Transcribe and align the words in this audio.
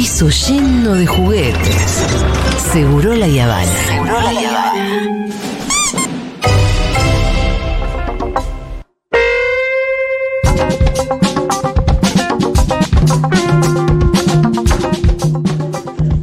piso 0.00 0.30
lleno 0.30 0.94
de 0.94 1.06
juguetes. 1.06 2.06
Seguro 2.72 3.14
la 3.14 3.28
Yavana. 3.28 3.70
Seguro 3.86 4.18
la 4.22 4.32
Yavana. 4.32 5.28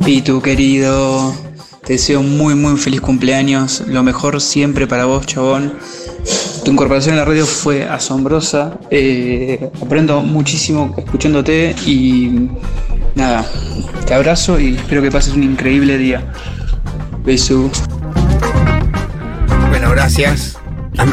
Pitu, 0.04 0.42
querido, 0.42 1.36
te 1.86 1.94
deseo 1.94 2.24
muy, 2.24 2.56
muy 2.56 2.80
feliz 2.80 3.02
cumpleaños. 3.02 3.84
Lo 3.86 4.02
mejor 4.02 4.42
siempre 4.42 4.88
para 4.88 5.06
vos, 5.06 5.28
chabón. 5.28 5.76
Tu 6.66 6.72
incorporación 6.72 7.14
en 7.14 7.20
la 7.20 7.26
radio 7.26 7.46
fue 7.46 7.84
asombrosa. 7.84 8.80
Eh, 8.90 9.70
aprendo 9.80 10.22
muchísimo 10.22 10.96
escuchándote 10.98 11.76
y 11.86 12.50
nada, 13.18 13.46
te 14.06 14.14
abrazo 14.14 14.60
y 14.60 14.76
espero 14.76 15.02
que 15.02 15.12
pases 15.12 15.34
un 15.34 15.44
increíble 15.44 15.98
día. 15.98 16.24
Beso. 17.26 17.70
Bueno, 19.70 19.90
gracias. 19.90 20.58
A 20.98 21.06
mí, 21.06 21.12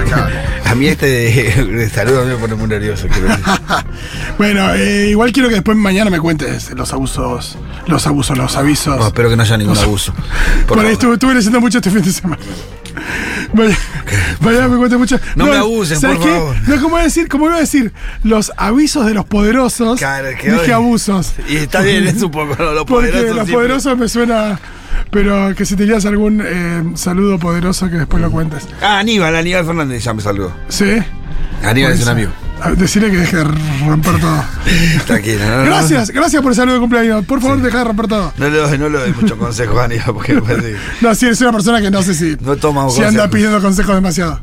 a 0.65 0.75
mí 0.75 0.87
este 0.87 1.91
saludo 1.91 2.25
me 2.25 2.37
pone 2.37 2.55
muy 2.55 2.69
nervioso. 2.69 3.07
quiero 3.09 3.29
decir. 3.29 3.45
Bueno, 4.39 4.75
eh, 4.75 5.09
igual 5.11 5.31
quiero 5.33 5.49
que 5.49 5.55
después 5.57 5.77
mañana 5.77 6.11
me 6.11 6.19
cuentes 6.19 6.71
los 6.73 6.93
abusos, 6.93 7.57
los 7.87 8.05
abusos, 8.07 8.37
los 8.37 8.57
avisos. 8.57 8.99
No, 8.99 9.07
espero 9.07 9.31
que 9.31 9.37
no 9.37 9.43
haya 9.43 9.57
ningún 9.57 9.79
abuso. 9.79 10.13
Por 10.67 10.77
Por 10.77 10.79
ahí 10.79 10.83
favor. 10.85 10.93
estuve, 10.93 11.13
estuve 11.15 11.35
leyendo 11.35 11.61
mucho 11.61 11.79
este 11.79 11.91
fin 11.91 12.03
de 12.03 12.13
semana. 12.13 12.43
Vaya, 13.53 13.77
vaya, 14.41 14.69
me 14.69 14.77
cuentes 14.77 14.99
mucho. 14.99 15.19
No 15.37 15.47
me 15.47 15.57
abusen, 15.57 16.01
¿sabes 16.01 16.19
por 16.19 16.27
qué? 16.27 16.33
favor. 16.33 16.57
No, 16.67 16.83
como 16.83 16.99
decir, 16.99 17.29
como 17.29 17.47
iba 17.47 17.57
a 17.57 17.61
decir, 17.61 17.93
los 18.23 18.53
avisos 18.57 19.07
de 19.07 19.15
los 19.15 19.25
poderosos. 19.27 19.99
Claro, 19.99 20.29
que 20.41 20.51
dije 20.51 20.65
hoy- 20.67 20.71
abusos. 20.71 21.33
Y 21.49 21.57
está 21.57 21.81
bien, 21.83 22.07
es 22.07 22.23
un 22.23 22.31
poco 22.31 22.55
lo, 22.59 22.75
lo 22.75 22.87
Porque 22.87 23.09
poderoso. 23.11 23.25
los 23.27 23.35
siempre. 23.35 23.55
poderosos 23.55 23.99
me 23.99 24.09
suena. 24.09 24.59
Pero 25.11 25.55
que 25.57 25.65
si 25.67 25.77
tenías 25.77 26.07
algún 26.07 26.43
eh, 26.45 26.83
saludo 26.95 27.39
poderoso 27.39 27.89
que 27.91 27.97
después 27.97 28.23
lo 28.23 28.31
cuentes. 28.31 28.67
Ah, 28.81 28.99
Aníbal, 28.99 29.35
Aníbal 29.37 29.65
Fernández 29.67 30.03
ya 30.05 30.15
me 30.15 30.23
saludó. 30.23 30.53
¿Sí? 30.69 30.97
Aníbal 31.65 31.93
es 31.93 32.03
un 32.03 32.09
amigo. 32.09 32.31
A 32.63 32.69
ver, 32.71 32.79
Decirle 32.79 33.11
que 33.11 33.19
deje 33.19 33.37
de 33.37 33.45
romper 33.87 34.21
todo. 34.21 34.45
Tranquilo. 35.07 35.45
No, 35.45 35.57
no, 35.59 35.65
Gracias, 35.65 36.11
gracias 36.11 36.43
por 36.43 36.53
el 36.53 36.57
saludo 36.57 36.75
de 36.75 36.81
cumpleaños. 36.81 37.25
Por 37.27 37.41
favor, 37.41 37.61
deja 37.61 37.79
de 37.79 37.85
romper 37.85 38.07
todo. 38.09 38.33
No, 38.39 38.49
le 38.49 38.59
doy, 38.59 38.79
no 38.79 38.89
le 38.89 38.99
doy 38.99 39.13
mucho 39.13 39.37
consejo 39.37 39.79
a 39.81 39.85
Aníbal 39.85 40.07
porque 40.15 40.35
después 40.35 40.59
sí. 40.63 40.73
No, 41.01 41.15
sí, 41.15 41.27
es 41.27 41.41
una 41.41 41.53
persona 41.53 41.81
que 41.81 41.91
no 41.91 42.03
sé 42.03 42.15
si, 42.15 42.37
No 42.41 42.57
toma 42.57 42.89
si 42.91 42.99
anda 43.03 43.07
consejos. 43.23 43.31
pidiendo 43.31 43.61
consejos 43.61 43.95
demasiado. 43.95 44.41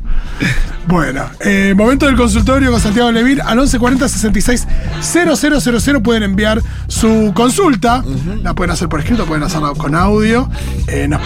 Bueno, 0.86 1.24
eh, 1.40 1.74
momento 1.76 2.06
del 2.06 2.16
consultorio 2.16 2.70
con 2.72 2.80
Santiago 2.80 3.12
Levir 3.12 3.40
al 3.40 3.56
1140 3.56 4.08
66 4.08 4.66
000 5.00 6.02
pueden 6.02 6.24
enviar 6.24 6.60
su 6.88 7.32
consulta. 7.34 8.04
La 8.42 8.54
pueden 8.54 8.72
hacer 8.72 8.88
por 8.88 9.00
escrito, 9.00 9.24
pueden 9.24 9.44
hacerla 9.44 9.72
con 9.76 9.94
audio. 9.94 10.50
Eh, 10.88 11.06
nos 11.08 11.20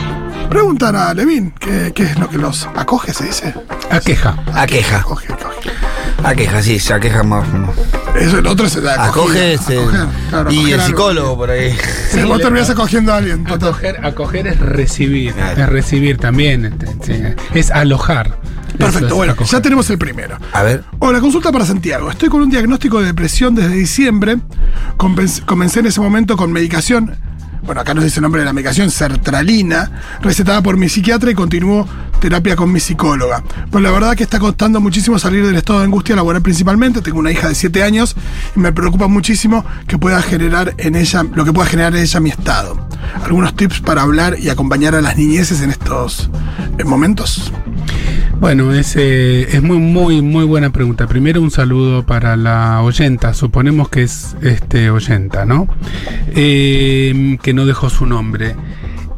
preguntan 0.48 0.97
a 0.97 1.12
Levin 1.14 1.52
¿qué, 1.58 1.92
qué 1.94 2.05
es 2.05 2.19
lo 2.19 2.28
que 2.28 2.39
los 2.39 2.66
acoge, 2.75 3.12
se 3.12 3.25
dice. 3.25 3.55
Aqueja. 3.91 4.36
Aqueja. 4.55 4.98
Acoge, 4.98 5.33
acoge. 5.33 5.70
Aqueja, 6.25 6.62
sí, 6.62 6.78
se 6.78 6.94
aqueja 6.94 7.22
más. 7.22 7.47
Eso, 8.19 8.38
el 8.38 8.47
otro 8.47 8.66
el 8.66 8.88
acogida, 8.88 9.05
Acoge 9.05 9.53
es 9.55 9.69
el- 9.69 9.78
acoger, 9.78 10.06
claro, 10.30 10.50
y 10.53 10.66
el 10.72 10.80
algo. 10.80 10.86
psicólogo 10.86 11.36
por 11.36 11.50
ahí. 11.50 11.77
Sí, 12.11 12.22
vos 12.22 12.41
terminás 12.41 12.70
acogiendo 12.70 13.12
a 13.12 13.16
alguien. 13.19 13.47
Acoger, 13.47 14.05
acoger 14.05 14.47
es 14.47 14.58
recibir. 14.58 15.34
Claro. 15.34 15.62
Es 15.62 15.69
recibir 15.69 16.16
también. 16.16 16.64
este, 16.64 16.86
sí, 17.05 17.22
Es 17.55 17.70
alojar. 17.70 18.38
Perfecto, 18.78 19.06
es 19.08 19.12
bueno, 19.14 19.33
acoger. 19.34 19.53
ya 19.53 19.60
tenemos 19.62 19.88
el 19.91 19.98
primero. 19.98 20.38
A 20.53 20.62
ver. 20.62 20.84
Hola, 20.98 21.20
consulta 21.20 21.53
para 21.53 21.64
Santiago. 21.66 22.10
Estoy 22.10 22.28
con 22.31 22.42
un 22.42 22.50
diagnóstico 22.50 23.00
de 23.00 23.06
depresión 23.06 23.55
desde 23.55 23.75
diciembre. 23.75 24.38
Comencé 24.97 25.81
en 25.81 25.86
ese 25.86 26.00
momento 26.00 26.36
con 26.36 26.50
medicación. 26.53 27.14
Bueno, 27.62 27.81
acá 27.81 27.95
nos 27.95 28.05
dice 28.05 28.21
el 28.21 28.23
nombre 28.23 28.41
de 28.41 28.47
la 28.47 28.53
medicación, 28.53 28.91
sertralina, 28.91 29.91
recetada 30.21 30.62
por 30.62 30.77
mi 30.77 30.89
psiquiatra 30.89 31.31
y 31.31 31.35
continúo 31.35 31.87
terapia 32.21 32.57
con 32.57 32.73
mi 32.73 32.81
psicóloga. 32.81 33.43
Pues 33.71 33.83
la 33.83 33.91
verdad 33.91 34.17
que 34.17 34.22
está 34.22 34.39
costando 34.39 34.81
muchísimo 34.81 35.19
salir 35.19 35.47
del 35.47 35.56
estado 35.56 35.81
de 35.81 35.84
angustia 35.87 36.16
laboral 36.16 36.43
principalmente. 36.43 37.03
Tengo 37.03 37.19
una 37.19 37.31
hija 37.31 37.49
de 37.49 37.55
7 37.55 37.83
años 37.83 38.16
y 38.55 38.61
me 38.61 38.72
preocupa 38.72 39.06
muchísimo 39.06 39.65
que 39.87 39.99
pueda 39.99 40.22
generar 40.22 40.75
en 40.78 40.97
ella, 40.97 41.25
lo 41.34 41.45
que 41.45 41.53
pueda 41.53 41.69
generar 41.69 41.95
en 41.95 42.03
ella 42.03 42.21
mi 42.21 42.31
estado. 42.31 42.89
¿Algunos 43.22 43.55
tips 43.55 43.81
para 43.81 44.03
hablar 44.03 44.39
y 44.39 44.49
acompañar 44.49 44.95
a 44.95 45.00
las 45.00 45.16
niñeces 45.16 45.61
en 45.61 45.71
estos 45.71 46.31
momentos? 46.84 47.53
Bueno, 48.38 48.72
es, 48.74 48.97
eh, 48.97 49.48
es 49.56 49.62
muy, 49.62 49.78
muy, 49.78 50.20
muy 50.20 50.44
buena 50.44 50.70
pregunta. 50.70 51.06
Primero 51.06 51.41
un 51.41 51.50
saludo 51.50 52.04
para 52.04 52.36
la 52.36 52.82
oyenta, 52.82 53.32
suponemos 53.32 53.88
que 53.88 54.02
es 54.02 54.36
este 54.42 54.91
oyenta, 54.91 55.47
¿no? 55.47 55.66
Eh, 56.34 57.38
que 57.42 57.54
no 57.54 57.64
dejó 57.64 57.88
su 57.88 58.04
nombre. 58.04 58.54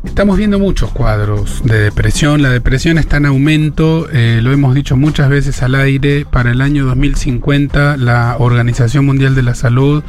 Estamos 0.09 0.37
viendo 0.37 0.59
muchos 0.59 0.91
cuadros 0.91 1.63
de 1.65 1.79
depresión. 1.79 2.43
La 2.43 2.51
depresión 2.51 2.99
está 2.99 3.19
en 3.19 3.27
aumento, 3.27 4.09
eh, 4.11 4.41
lo 4.43 4.51
hemos 4.51 4.75
dicho 4.75 4.97
muchas 4.97 5.29
veces 5.29 5.63
al 5.63 5.77
aire. 5.77 6.27
Para 6.29 6.51
el 6.51 6.61
año 6.61 6.87
2050, 6.87 7.97
la 7.97 8.35
Organización 8.39 9.07
Mundial 9.07 9.37
de 9.37 9.43
la 9.43 9.55
Salud 9.55 10.03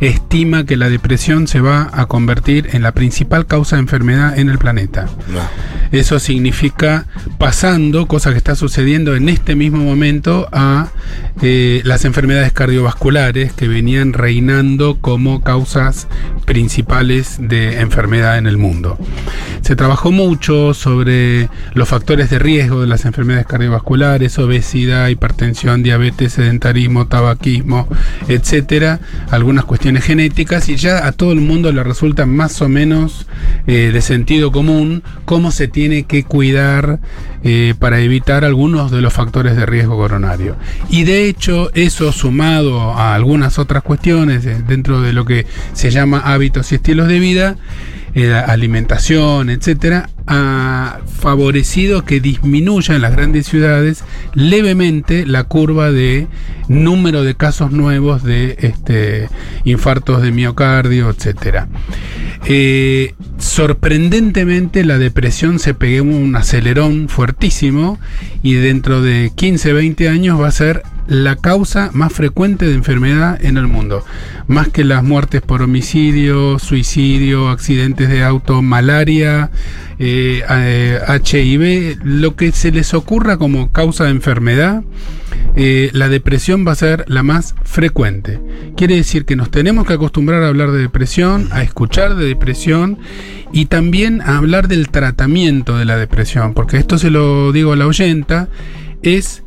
estima 0.00 0.64
que 0.64 0.76
la 0.76 0.88
depresión 0.88 1.48
se 1.48 1.60
va 1.60 1.90
a 1.92 2.06
convertir 2.06 2.68
en 2.72 2.82
la 2.82 2.92
principal 2.92 3.46
causa 3.46 3.76
de 3.76 3.80
enfermedad 3.80 4.38
en 4.38 4.50
el 4.50 4.58
planeta. 4.58 5.06
Eso 5.90 6.20
significa 6.20 7.06
pasando, 7.38 8.06
cosa 8.06 8.30
que 8.30 8.38
está 8.38 8.54
sucediendo 8.54 9.16
en 9.16 9.28
este 9.28 9.56
mismo 9.56 9.82
momento, 9.82 10.48
a 10.52 10.88
eh, 11.42 11.80
las 11.84 12.04
enfermedades 12.04 12.52
cardiovasculares 12.52 13.52
que 13.52 13.68
venían 13.68 14.12
reinando 14.12 14.98
como 15.00 15.42
causas 15.42 16.06
principales 16.44 17.36
de 17.40 17.80
enfermedad 17.80 18.38
en 18.38 18.46
el 18.46 18.58
mundo. 18.58 18.98
Se 19.62 19.76
trabajó 19.76 20.12
mucho 20.12 20.74
sobre 20.74 21.48
los 21.74 21.88
factores 21.88 22.30
de 22.30 22.38
riesgo 22.38 22.80
de 22.80 22.86
las 22.86 23.04
enfermedades 23.04 23.46
cardiovasculares, 23.46 24.38
obesidad, 24.38 25.08
hipertensión, 25.08 25.82
diabetes, 25.82 26.34
sedentarismo, 26.34 27.06
tabaquismo, 27.06 27.88
etcétera, 28.28 29.00
algunas 29.30 29.64
cuestiones 29.64 30.04
genéticas 30.04 30.68
y 30.68 30.76
ya 30.76 31.06
a 31.06 31.12
todo 31.12 31.32
el 31.32 31.40
mundo 31.40 31.72
le 31.72 31.82
resulta 31.82 32.26
más 32.26 32.60
o 32.62 32.68
menos 32.68 33.26
eh, 33.66 33.90
de 33.92 34.00
sentido 34.00 34.52
común 34.52 35.02
cómo 35.24 35.50
se 35.50 35.68
tiene 35.68 36.04
que 36.04 36.24
cuidar 36.24 37.00
eh, 37.42 37.74
para 37.78 38.00
evitar 38.00 38.44
algunos 38.44 38.90
de 38.90 39.00
los 39.00 39.12
factores 39.12 39.56
de 39.56 39.66
riesgo 39.66 39.96
coronario. 39.96 40.56
Y 40.88 41.04
de 41.04 41.28
hecho, 41.28 41.70
eso 41.74 42.12
sumado 42.12 42.92
a 42.92 43.14
algunas 43.14 43.58
otras 43.58 43.82
cuestiones 43.82 44.44
eh, 44.46 44.62
dentro 44.66 45.00
de 45.00 45.12
lo 45.12 45.24
que 45.24 45.46
se 45.72 45.90
llama 45.90 46.20
hábitos 46.20 46.72
y 46.72 46.76
estilos 46.76 47.08
de 47.08 47.18
vida, 47.18 47.56
eh, 48.18 48.32
alimentación, 48.32 49.50
etcétera, 49.50 50.08
ha 50.26 51.00
favorecido 51.20 52.06
que 52.06 52.18
disminuya 52.18 52.94
en 52.96 53.02
las 53.02 53.12
grandes 53.12 53.44
ciudades 53.46 54.04
levemente 54.32 55.26
la 55.26 55.44
curva 55.44 55.92
de 55.92 56.26
número 56.66 57.24
de 57.24 57.34
casos 57.34 57.72
nuevos 57.72 58.22
de 58.22 58.56
este, 58.60 59.28
infartos 59.64 60.22
de 60.22 60.32
miocardio, 60.32 61.10
etcétera. 61.10 61.68
Eh, 62.46 63.14
sorprendentemente 63.36 64.82
la 64.86 64.96
depresión 64.96 65.58
se 65.58 65.74
pegó 65.74 66.06
un 66.06 66.36
acelerón 66.36 67.10
fuertísimo 67.10 67.98
y 68.42 68.54
dentro 68.54 69.02
de 69.02 69.30
15, 69.34 69.74
20 69.74 70.08
años 70.08 70.40
va 70.40 70.48
a 70.48 70.52
ser 70.52 70.84
la 71.08 71.36
causa 71.36 71.90
más 71.92 72.12
frecuente 72.12 72.66
de 72.66 72.74
enfermedad 72.74 73.42
en 73.44 73.56
el 73.56 73.66
mundo. 73.66 74.04
Más 74.46 74.68
que 74.68 74.84
las 74.84 75.02
muertes 75.02 75.42
por 75.42 75.62
homicidio, 75.62 76.58
suicidio, 76.58 77.48
accidentes 77.48 78.08
de 78.08 78.22
auto, 78.22 78.62
malaria, 78.62 79.50
eh, 79.98 80.42
eh, 80.48 80.98
HIV, 81.24 81.98
lo 82.04 82.36
que 82.36 82.52
se 82.52 82.70
les 82.70 82.94
ocurra 82.94 83.36
como 83.38 83.72
causa 83.72 84.04
de 84.04 84.10
enfermedad, 84.10 84.82
eh, 85.54 85.90
la 85.94 86.08
depresión 86.08 86.66
va 86.66 86.72
a 86.72 86.76
ser 86.76 87.04
la 87.08 87.22
más 87.22 87.54
frecuente. 87.62 88.40
Quiere 88.76 88.96
decir 88.96 89.24
que 89.24 89.36
nos 89.36 89.50
tenemos 89.50 89.86
que 89.86 89.94
acostumbrar 89.94 90.42
a 90.42 90.48
hablar 90.48 90.70
de 90.70 90.80
depresión, 90.80 91.48
a 91.50 91.62
escuchar 91.62 92.14
de 92.14 92.26
depresión 92.26 92.98
y 93.52 93.66
también 93.66 94.20
a 94.20 94.36
hablar 94.36 94.68
del 94.68 94.90
tratamiento 94.90 95.78
de 95.78 95.86
la 95.86 95.96
depresión, 95.96 96.52
porque 96.52 96.76
esto 96.76 96.98
se 96.98 97.10
lo 97.10 97.52
digo 97.52 97.72
a 97.72 97.76
la 97.76 97.86
oyenta, 97.86 98.48
es 99.02 99.44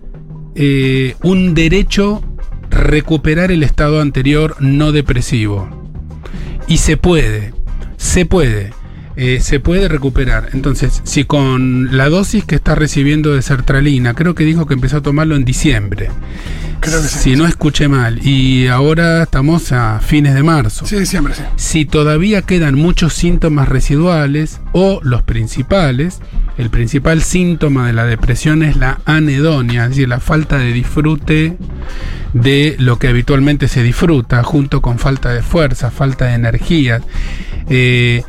eh, 0.56 1.16
un 1.24 1.54
derecho 1.54 2.22
recuperar 2.70 3.52
el 3.52 3.64
estado 3.64 4.02
anterior 4.02 4.56
no 4.60 4.92
depresivo. 4.92 5.70
Y 6.68 6.78
se 6.78 6.98
puede, 6.98 7.54
se 7.98 8.26
puede. 8.26 8.72
Eh, 9.22 9.42
se 9.42 9.60
puede 9.60 9.90
recuperar. 9.90 10.52
Entonces, 10.54 11.02
si 11.04 11.26
con 11.26 11.98
la 11.98 12.08
dosis 12.08 12.46
que 12.46 12.56
está 12.56 12.74
recibiendo 12.74 13.34
de 13.34 13.42
sertralina, 13.42 14.14
creo 14.14 14.34
que 14.34 14.46
dijo 14.46 14.66
que 14.66 14.76
empezó 14.76 14.96
a 14.96 15.02
tomarlo 15.02 15.36
en 15.36 15.44
diciembre. 15.44 16.08
Creo 16.80 17.02
que 17.02 17.10
sí. 17.10 17.20
Si 17.20 17.36
no 17.36 17.46
escuché 17.46 17.90
mal. 17.90 18.26
Y 18.26 18.68
ahora 18.68 19.24
estamos 19.24 19.74
a 19.74 20.00
fines 20.00 20.36
de 20.36 20.42
marzo. 20.42 20.86
Sí, 20.86 20.98
diciembre, 20.98 21.34
sí. 21.36 21.44
Si 21.58 21.84
todavía 21.84 22.44
quedan 22.44 22.76
muchos 22.76 23.12
síntomas 23.14 23.68
residuales 23.68 24.62
o 24.72 25.02
los 25.04 25.22
principales, 25.24 26.22
el 26.58 26.70
principal 26.70 27.22
síntoma 27.22 27.88
de 27.88 27.94
la 27.94 28.06
depresión 28.06 28.64
es 28.64 28.78
la 28.78 29.02
anedonia, 29.04 29.84
es 29.84 29.90
decir, 29.90 30.08
la 30.08 30.22
falta 30.22 30.58
de 30.60 30.72
disfrute 30.72 31.58
de 32.32 32.78
lo 32.80 33.00
que 33.00 33.10
habitualmente 33.10 33.68
se 33.68 33.84
disfruta, 33.84 34.44
junto 34.44 34.82
con 34.82 34.98
falta 34.98 35.34
de 35.34 35.42
fuerza, 35.42 35.92
falta 35.92 36.28
de 36.28 36.36
energía. 36.36 37.02
Eh, 37.70 38.24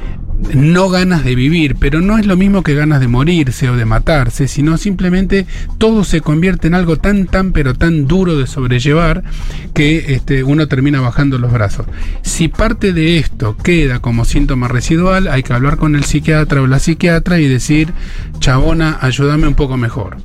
no 0.54 0.88
ganas 0.88 1.24
de 1.24 1.34
vivir, 1.34 1.76
pero 1.78 2.00
no 2.00 2.18
es 2.18 2.26
lo 2.26 2.36
mismo 2.36 2.62
que 2.62 2.74
ganas 2.74 3.00
de 3.00 3.08
morirse 3.08 3.68
o 3.68 3.76
de 3.76 3.84
matarse, 3.84 4.48
sino 4.48 4.76
simplemente 4.78 5.46
todo 5.78 6.04
se 6.04 6.20
convierte 6.20 6.68
en 6.68 6.74
algo 6.74 6.96
tan, 6.96 7.26
tan, 7.26 7.52
pero 7.52 7.74
tan 7.74 8.06
duro 8.06 8.36
de 8.36 8.46
sobrellevar 8.46 9.22
que 9.74 10.14
este, 10.14 10.42
uno 10.42 10.68
termina 10.68 11.00
bajando 11.00 11.38
los 11.38 11.52
brazos. 11.52 11.86
Si 12.22 12.48
parte 12.48 12.92
de 12.92 13.18
esto 13.18 13.56
queda 13.56 14.00
como 14.00 14.24
síntoma 14.24 14.68
residual, 14.68 15.28
hay 15.28 15.42
que 15.42 15.52
hablar 15.52 15.76
con 15.76 15.94
el 15.94 16.04
psiquiatra 16.04 16.62
o 16.62 16.66
la 16.66 16.78
psiquiatra 16.78 17.40
y 17.40 17.48
decir, 17.48 17.92
chabona, 18.38 18.98
ayúdame 19.00 19.46
un 19.46 19.54
poco 19.54 19.76
mejor. 19.76 20.16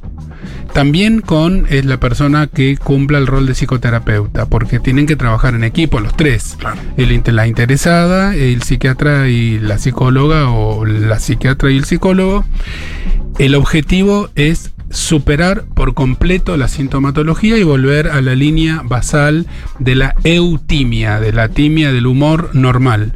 También 0.76 1.22
con 1.22 1.68
es 1.70 1.86
la 1.86 2.02
persona 2.02 2.48
que 2.48 2.76
cumpla 2.76 3.18
el 3.18 3.28
rol 3.28 3.46
de 3.46 3.54
psicoterapeuta, 3.54 4.48
porque 4.48 4.82
tienen 4.82 5.06
que 5.06 5.16
trabajar 5.16 5.56
en 5.56 5.64
equipo 5.64 6.02
los 6.02 6.18
tres. 6.18 6.58
El, 6.98 7.24
la 7.34 7.48
interesada, 7.48 8.36
el 8.36 8.62
psiquiatra 8.62 9.30
y 9.30 9.58
la 9.58 9.78
o 10.08 10.86
la 10.86 11.20
psiquiatra 11.20 11.72
y 11.72 11.78
el 11.78 11.86
psicólogo. 11.86 12.46
El 13.38 13.56
objetivo 13.56 14.30
es 14.36 14.72
superar 14.90 15.66
por 15.74 15.94
completo 15.94 16.56
la 16.58 16.68
sintomatología 16.68 17.58
y 17.58 17.64
volver 17.64 18.08
a 18.10 18.22
la 18.22 18.36
línea 18.36 18.82
basal 18.84 19.46
de 19.80 19.96
la 19.96 20.16
eutimia, 20.24 21.20
de 21.20 21.34
la 21.34 21.50
timia 21.50 21.92
del 21.92 22.08
humor 22.08 22.52
normal. 22.54 23.14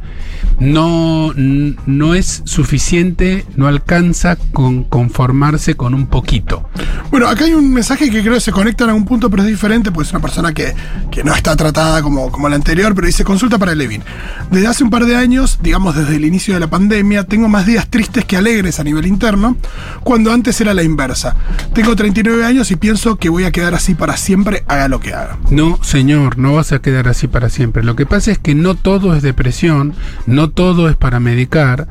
No, 0.60 1.32
no 1.34 2.14
es 2.14 2.42
suficiente, 2.44 3.46
no 3.56 3.66
alcanza 3.66 4.36
con 4.52 4.84
conformarse 4.84 5.74
con 5.74 5.94
un 5.94 6.06
poquito. 6.06 6.68
Bueno, 7.10 7.28
acá 7.28 7.46
hay 7.46 7.54
un 7.54 7.72
mensaje 7.72 8.10
que 8.10 8.20
creo 8.20 8.34
que 8.34 8.40
se 8.40 8.52
conecta 8.52 8.84
en 8.84 8.90
algún 8.90 9.04
punto, 9.04 9.30
pero 9.30 9.42
es 9.42 9.48
diferente, 9.48 9.90
porque 9.90 10.06
es 10.06 10.12
una 10.12 10.20
persona 10.20 10.52
que, 10.52 10.74
que 11.10 11.24
no 11.24 11.34
está 11.34 11.56
tratada 11.56 12.02
como, 12.02 12.30
como 12.30 12.48
la 12.48 12.56
anterior, 12.56 12.94
pero 12.94 13.06
dice, 13.06 13.24
consulta 13.24 13.58
para 13.58 13.74
Levin. 13.74 14.02
Desde 14.50 14.66
hace 14.66 14.84
un 14.84 14.90
par 14.90 15.06
de 15.06 15.16
años, 15.16 15.58
digamos 15.62 15.96
desde 15.96 16.16
el 16.16 16.24
inicio 16.24 16.54
de 16.54 16.60
la 16.60 16.68
pandemia, 16.68 17.24
tengo 17.24 17.48
más 17.48 17.66
días 17.66 17.88
tristes 17.88 18.24
que 18.24 18.36
alegres 18.36 18.80
a 18.80 18.84
nivel 18.84 19.06
interno, 19.06 19.56
cuando 20.04 20.32
antes 20.32 20.60
era 20.60 20.74
la 20.74 20.82
inversa. 20.82 21.36
Tengo 21.74 21.96
39 21.96 22.44
años 22.44 22.70
y 22.70 22.76
pienso 22.76 23.16
que 23.16 23.28
voy 23.28 23.44
a 23.44 23.50
quedar 23.50 23.74
así 23.74 23.94
para 23.94 24.16
siempre, 24.16 24.64
haga 24.68 24.88
lo 24.88 25.00
que 25.00 25.14
haga. 25.14 25.38
No, 25.50 25.82
señor, 25.82 26.38
no 26.38 26.54
vas 26.54 26.72
a 26.72 26.80
quedar 26.80 27.08
así 27.08 27.26
para 27.28 27.48
siempre. 27.48 27.82
Lo 27.82 27.96
que 27.96 28.06
pasa 28.06 28.30
es 28.30 28.38
que 28.38 28.54
no 28.54 28.74
todo 28.74 29.14
es 29.14 29.22
depresión, 29.22 29.94
no 30.26 30.49
todo 30.50 30.88
es 30.88 30.96
para 30.96 31.20
medicar. 31.20 31.88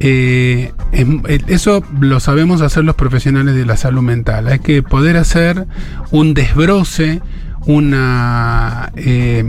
Eh, 0.00 0.72
em- 0.92 1.22
eso 1.46 1.84
lo 2.00 2.18
sabemos 2.20 2.60
hacer 2.60 2.84
los 2.84 2.96
profesionales 2.96 3.54
de 3.54 3.64
la 3.64 3.76
salud 3.76 4.02
mental. 4.02 4.48
Hay 4.48 4.58
que 4.58 4.82
poder 4.82 5.16
hacer 5.16 5.66
un 6.10 6.34
desbroce, 6.34 7.20
una 7.66 8.92
eh, 8.96 9.44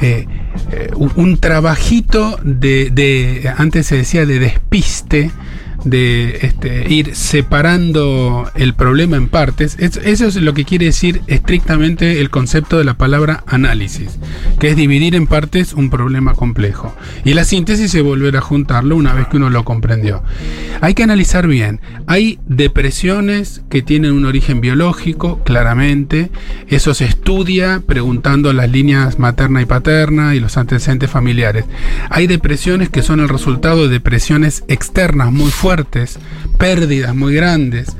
eh, 0.00 0.26
eh, 0.72 0.90
un 1.16 1.38
trabajito 1.38 2.38
de, 2.42 2.90
de- 2.90 3.52
antes 3.56 3.86
se 3.86 3.96
decía 3.96 4.26
de 4.26 4.38
despiste 4.38 5.30
de 5.84 6.38
este, 6.42 6.92
ir 6.92 7.14
separando 7.14 8.50
el 8.54 8.74
problema 8.74 9.16
en 9.16 9.28
partes. 9.28 9.76
Es- 9.78 9.96
eso 9.98 10.26
es 10.26 10.36
lo 10.36 10.54
que 10.54 10.64
quiere 10.64 10.86
decir 10.86 11.22
estrictamente 11.26 12.20
el 12.20 12.30
concepto 12.30 12.78
de 12.78 12.84
la 12.84 12.94
palabra 12.94 13.44
análisis, 13.46 14.18
que 14.58 14.68
es 14.70 14.76
dividir 14.76 15.14
en 15.14 15.26
partes 15.26 15.72
un 15.72 15.90
problema 15.90 16.34
complejo. 16.34 16.94
Y 17.24 17.34
la 17.34 17.44
síntesis 17.44 17.94
es 17.94 18.02
volver 18.02 18.36
a 18.36 18.40
juntarlo 18.40 18.96
una 18.96 19.14
vez 19.14 19.26
que 19.28 19.36
uno 19.36 19.50
lo 19.50 19.64
comprendió. 19.64 20.22
Hay 20.80 20.94
que 20.94 21.02
analizar 21.02 21.46
bien. 21.46 21.80
Hay 22.06 22.38
depresiones 22.46 23.62
que 23.68 23.82
tienen 23.82 24.12
un 24.12 24.24
origen 24.26 24.60
biológico, 24.60 25.42
claramente. 25.44 26.30
Eso 26.68 26.94
se 26.94 27.04
estudia 27.04 27.82
preguntando 27.86 28.52
las 28.52 28.70
líneas 28.70 29.18
materna 29.18 29.62
y 29.62 29.66
paterna 29.66 30.34
y 30.34 30.40
los 30.40 30.56
antecedentes 30.56 31.10
familiares. 31.10 31.64
Hay 32.10 32.26
depresiones 32.26 32.88
que 32.88 33.02
son 33.02 33.20
el 33.20 33.28
resultado 33.28 33.82
de 33.82 33.88
depresiones 33.88 34.64
externas 34.68 35.30
muy 35.32 35.50
fuertes, 35.50 35.69
pérdidas 36.58 37.14
muy 37.14 37.34
grandes, 37.34 37.96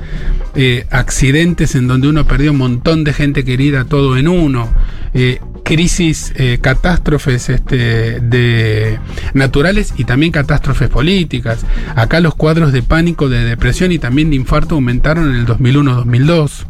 eh, 0.55 0.85
accidentes 0.89 1.75
en 1.75 1.87
donde 1.87 2.09
uno 2.09 2.25
perdió 2.27 2.51
un 2.51 2.57
montón 2.57 3.03
de 3.03 3.13
gente 3.13 3.43
querida 3.43 3.85
todo 3.85 4.17
en 4.17 4.27
uno. 4.27 4.69
eh, 5.13 5.39
crisis, 5.63 6.33
eh, 6.35 6.57
catástrofes 6.61 7.49
este, 7.49 8.99
naturales 9.33 9.93
y 9.97 10.03
también 10.03 10.31
catástrofes 10.31 10.89
políticas. 10.89 11.65
Acá 11.95 12.19
los 12.19 12.35
cuadros 12.35 12.73
de 12.73 12.83
pánico, 12.83 13.29
de 13.29 13.43
depresión 13.43 13.91
y 13.91 13.99
también 13.99 14.29
de 14.29 14.35
infarto 14.35 14.75
aumentaron 14.75 15.29
en 15.29 15.35
el 15.35 15.45
2001-2002. 15.45 16.65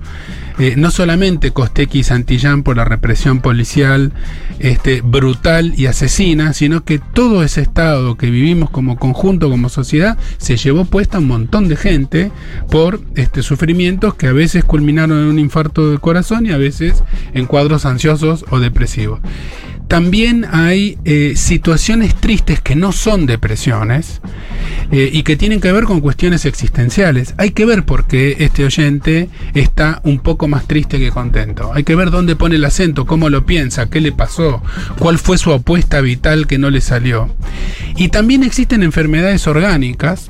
Eh, 0.60 0.76
no 0.78 0.92
solamente 0.92 1.52
Costequi 1.52 2.00
y 2.00 2.04
Santillán 2.04 2.64
por 2.64 2.78
la 2.78 2.86
represión 2.86 3.42
policial 3.42 4.12
este, 4.60 5.02
brutal 5.02 5.74
y 5.78 5.86
asesina, 5.88 6.54
sino 6.54 6.84
que 6.84 7.00
todo 7.00 7.44
ese 7.44 7.62
estado 7.62 8.16
que 8.16 8.30
vivimos 8.30 8.70
como 8.70 8.98
conjunto, 8.98 9.50
como 9.50 9.70
sociedad, 9.70 10.18
se 10.38 10.58
llevó 10.58 10.86
puesta 10.86 11.20
un 11.20 11.28
montón 11.28 11.68
de 11.68 11.76
gente 11.76 12.32
por 12.70 13.02
este, 13.16 13.44
sufrimientos 13.44 14.16
que 14.16 14.28
a 14.28 14.34
veces 14.34 14.64
culminaron 14.64 15.20
en 15.20 15.26
un 15.26 15.40
infarto 15.40 15.92
de 15.92 15.98
corazón 15.98 16.46
y 16.46 16.52
a 16.52 16.58
veces 16.58 17.04
en 17.34 17.46
cuadros 17.46 17.86
ansiosos 17.86 18.46
o 18.50 18.60
depresivos. 18.60 19.20
También 19.92 20.48
hay 20.50 20.98
eh, 21.04 21.34
situaciones 21.36 22.16
tristes 22.16 22.62
que 22.62 22.78
no 22.78 22.94
son 22.94 23.26
depresiones 23.26 24.22
eh, 24.90 25.10
y 25.12 25.24
que 25.24 25.36
tienen 25.36 25.60
que 25.60 25.74
ver 25.74 25.84
con 25.84 26.00
cuestiones 26.00 26.46
existenciales. 26.46 27.36
Hay 27.38 27.52
que 27.52 27.66
ver 27.66 27.84
por 27.84 28.08
qué 28.08 28.38
este 28.40 28.64
oyente 28.64 29.28
está 29.54 30.00
un 30.06 30.20
poco 30.20 30.48
más 30.48 30.66
triste 30.66 30.98
que 30.98 31.12
contento. 31.12 31.74
Hay 31.74 31.84
que 31.84 31.96
ver 31.96 32.10
dónde 32.10 32.38
pone 32.38 32.56
el 32.56 32.64
acento, 32.64 33.06
cómo 33.06 33.30
lo 33.30 33.46
piensa, 33.46 33.90
qué 33.90 34.00
le 34.00 34.14
pasó, 34.14 34.64
cuál 34.98 35.20
fue 35.20 35.38
su 35.38 35.52
apuesta 35.52 36.00
vital 36.00 36.48
que 36.48 36.58
no 36.58 36.70
le 36.70 36.80
salió. 36.80 37.36
Y 37.98 38.08
también 38.08 38.44
existen 38.44 38.84
enfermedades 38.84 39.46
orgánicas, 39.46 40.30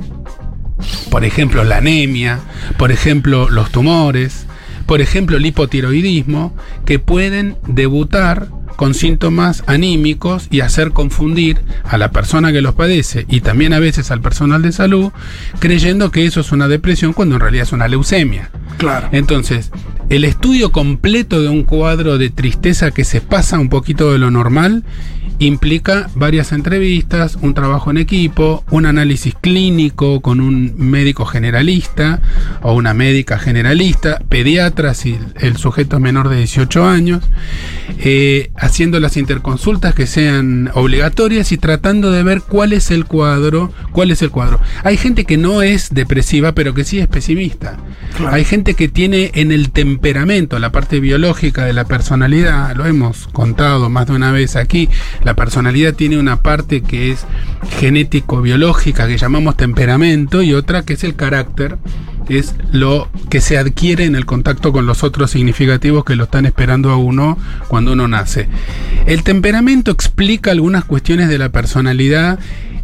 por 1.11 1.23
ejemplo 1.23 1.63
la 1.63 1.77
anemia, 1.77 2.39
por 2.79 2.91
ejemplo 2.91 3.47
los 3.47 3.69
tumores, 3.69 4.47
por 4.87 5.01
ejemplo 5.01 5.37
el 5.37 5.45
hipotiroidismo, 5.45 6.51
que 6.83 6.97
pueden 6.97 7.57
debutar 7.67 8.47
con 8.75 8.93
síntomas 8.93 9.63
anímicos 9.67 10.47
y 10.49 10.61
hacer 10.61 10.91
confundir 10.91 11.61
a 11.83 11.97
la 11.97 12.11
persona 12.11 12.51
que 12.51 12.61
los 12.61 12.75
padece 12.75 13.25
y 13.29 13.41
también 13.41 13.73
a 13.73 13.79
veces 13.79 14.11
al 14.11 14.21
personal 14.21 14.61
de 14.61 14.71
salud, 14.71 15.11
creyendo 15.59 16.11
que 16.11 16.25
eso 16.25 16.41
es 16.41 16.51
una 16.51 16.67
depresión 16.67 17.13
cuando 17.13 17.35
en 17.35 17.41
realidad 17.41 17.63
es 17.63 17.73
una 17.73 17.87
leucemia. 17.87 18.49
Claro. 18.77 19.09
Entonces, 19.11 19.71
el 20.09 20.25
estudio 20.25 20.71
completo 20.71 21.41
de 21.41 21.49
un 21.49 21.63
cuadro 21.63 22.17
de 22.17 22.29
tristeza 22.29 22.91
que 22.91 23.05
se 23.05 23.21
pasa 23.21 23.59
un 23.59 23.69
poquito 23.69 24.11
de 24.11 24.17
lo 24.17 24.31
normal 24.31 24.83
implica 25.45 26.07
varias 26.13 26.51
entrevistas, 26.51 27.35
un 27.41 27.55
trabajo 27.55 27.89
en 27.89 27.97
equipo, 27.97 28.63
un 28.69 28.85
análisis 28.85 29.33
clínico 29.41 30.21
con 30.21 30.39
un 30.39 30.75
médico 30.77 31.25
generalista 31.25 32.21
o 32.61 32.73
una 32.73 32.93
médica 32.93 33.39
generalista, 33.39 34.21
pediatra 34.29 34.93
si 34.93 35.17
el 35.39 35.57
sujeto 35.57 35.95
es 35.95 36.01
menor 36.01 36.29
de 36.29 36.37
18 36.37 36.85
años, 36.85 37.23
eh, 37.97 38.51
haciendo 38.55 38.99
las 38.99 39.17
interconsultas 39.17 39.95
que 39.95 40.05
sean 40.05 40.69
obligatorias 40.75 41.51
y 41.51 41.57
tratando 41.57 42.11
de 42.11 42.21
ver 42.21 42.41
cuál 42.47 42.71
es 42.71 42.91
el 42.91 43.05
cuadro, 43.05 43.73
cuál 43.91 44.11
es 44.11 44.21
el 44.21 44.29
cuadro. 44.29 44.59
Hay 44.83 44.97
gente 44.97 45.25
que 45.25 45.37
no 45.37 45.63
es 45.63 45.89
depresiva, 45.91 46.51
pero 46.51 46.75
que 46.75 46.83
sí 46.83 46.99
es 46.99 47.07
pesimista. 47.07 47.77
Claro. 48.15 48.35
Hay 48.35 48.45
gente 48.45 48.75
que 48.75 48.89
tiene 48.89 49.31
en 49.33 49.51
el 49.51 49.71
temperamento, 49.71 50.59
la 50.59 50.71
parte 50.71 50.99
biológica 50.99 51.65
de 51.65 51.73
la 51.73 51.85
personalidad, 51.85 52.75
lo 52.75 52.85
hemos 52.85 53.27
contado 53.27 53.89
más 53.89 54.05
de 54.05 54.13
una 54.13 54.31
vez 54.31 54.55
aquí, 54.55 54.87
la 55.23 55.30
personalidad 55.35 55.93
tiene 55.93 56.17
una 56.17 56.41
parte 56.41 56.81
que 56.81 57.11
es 57.11 57.25
genético-biológica, 57.79 59.07
que 59.07 59.17
llamamos 59.17 59.57
temperamento, 59.57 60.41
y 60.41 60.53
otra 60.53 60.83
que 60.83 60.93
es 60.93 61.03
el 61.03 61.15
carácter, 61.15 61.77
es 62.29 62.55
lo 62.71 63.09
que 63.29 63.41
se 63.41 63.57
adquiere 63.57 64.05
en 64.05 64.15
el 64.15 64.25
contacto 64.25 64.71
con 64.71 64.85
los 64.85 65.03
otros 65.03 65.31
significativos 65.31 66.05
que 66.05 66.15
lo 66.15 66.25
están 66.25 66.45
esperando 66.45 66.91
a 66.91 66.97
uno 66.97 67.37
cuando 67.67 67.93
uno 67.93 68.07
nace. 68.07 68.47
El 69.05 69.23
temperamento 69.23 69.91
explica 69.91 70.51
algunas 70.51 70.85
cuestiones 70.85 71.29
de 71.29 71.37
la 71.37 71.49
personalidad 71.49 72.39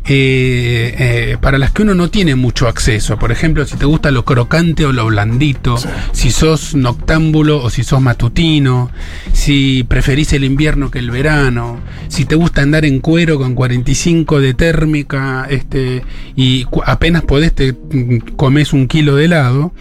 eh, 0.09 0.95
eh, 0.97 1.37
para 1.41 1.57
las 1.57 1.71
que 1.71 1.81
uno 1.81 1.93
no 1.93 2.09
tiene 2.09 2.35
mucho 2.35 2.67
acceso. 2.67 3.17
Por 3.17 3.31
ejemplo, 3.31 3.65
si 3.65 3.75
te 3.75 3.85
gusta 3.85 4.09
lo 4.11 4.23
crocante 4.23 4.85
o 4.85 4.93
lo 4.93 5.05
blandito, 5.05 5.75
si 6.13 6.31
sos 6.31 6.75
noctámbulo 6.75 7.61
o 7.61 7.69
si 7.69 7.83
sos 7.83 8.01
matutino, 8.01 8.89
si 9.33 9.83
preferís 9.83 10.31
el 10.33 10.43
invierno 10.43 10.91
que 10.91 10.99
el 10.99 11.11
verano, 11.11 11.81
si 12.07 12.25
te 12.25 12.35
gusta 12.35 12.61
andar 12.61 12.85
en 12.85 12.99
cuero 12.99 13.37
con 13.37 13.53
45 13.53 14.39
de 14.39 14.53
térmica 14.53 15.45
este, 15.49 16.03
y 16.35 16.65
apenas 16.85 17.23
podés 17.23 17.53
te 17.53 17.73
mm, 17.73 18.35
comes 18.35 18.73
un 18.73 18.87
kilo 18.87 19.15
de 19.15 19.25
helado, 19.25 19.73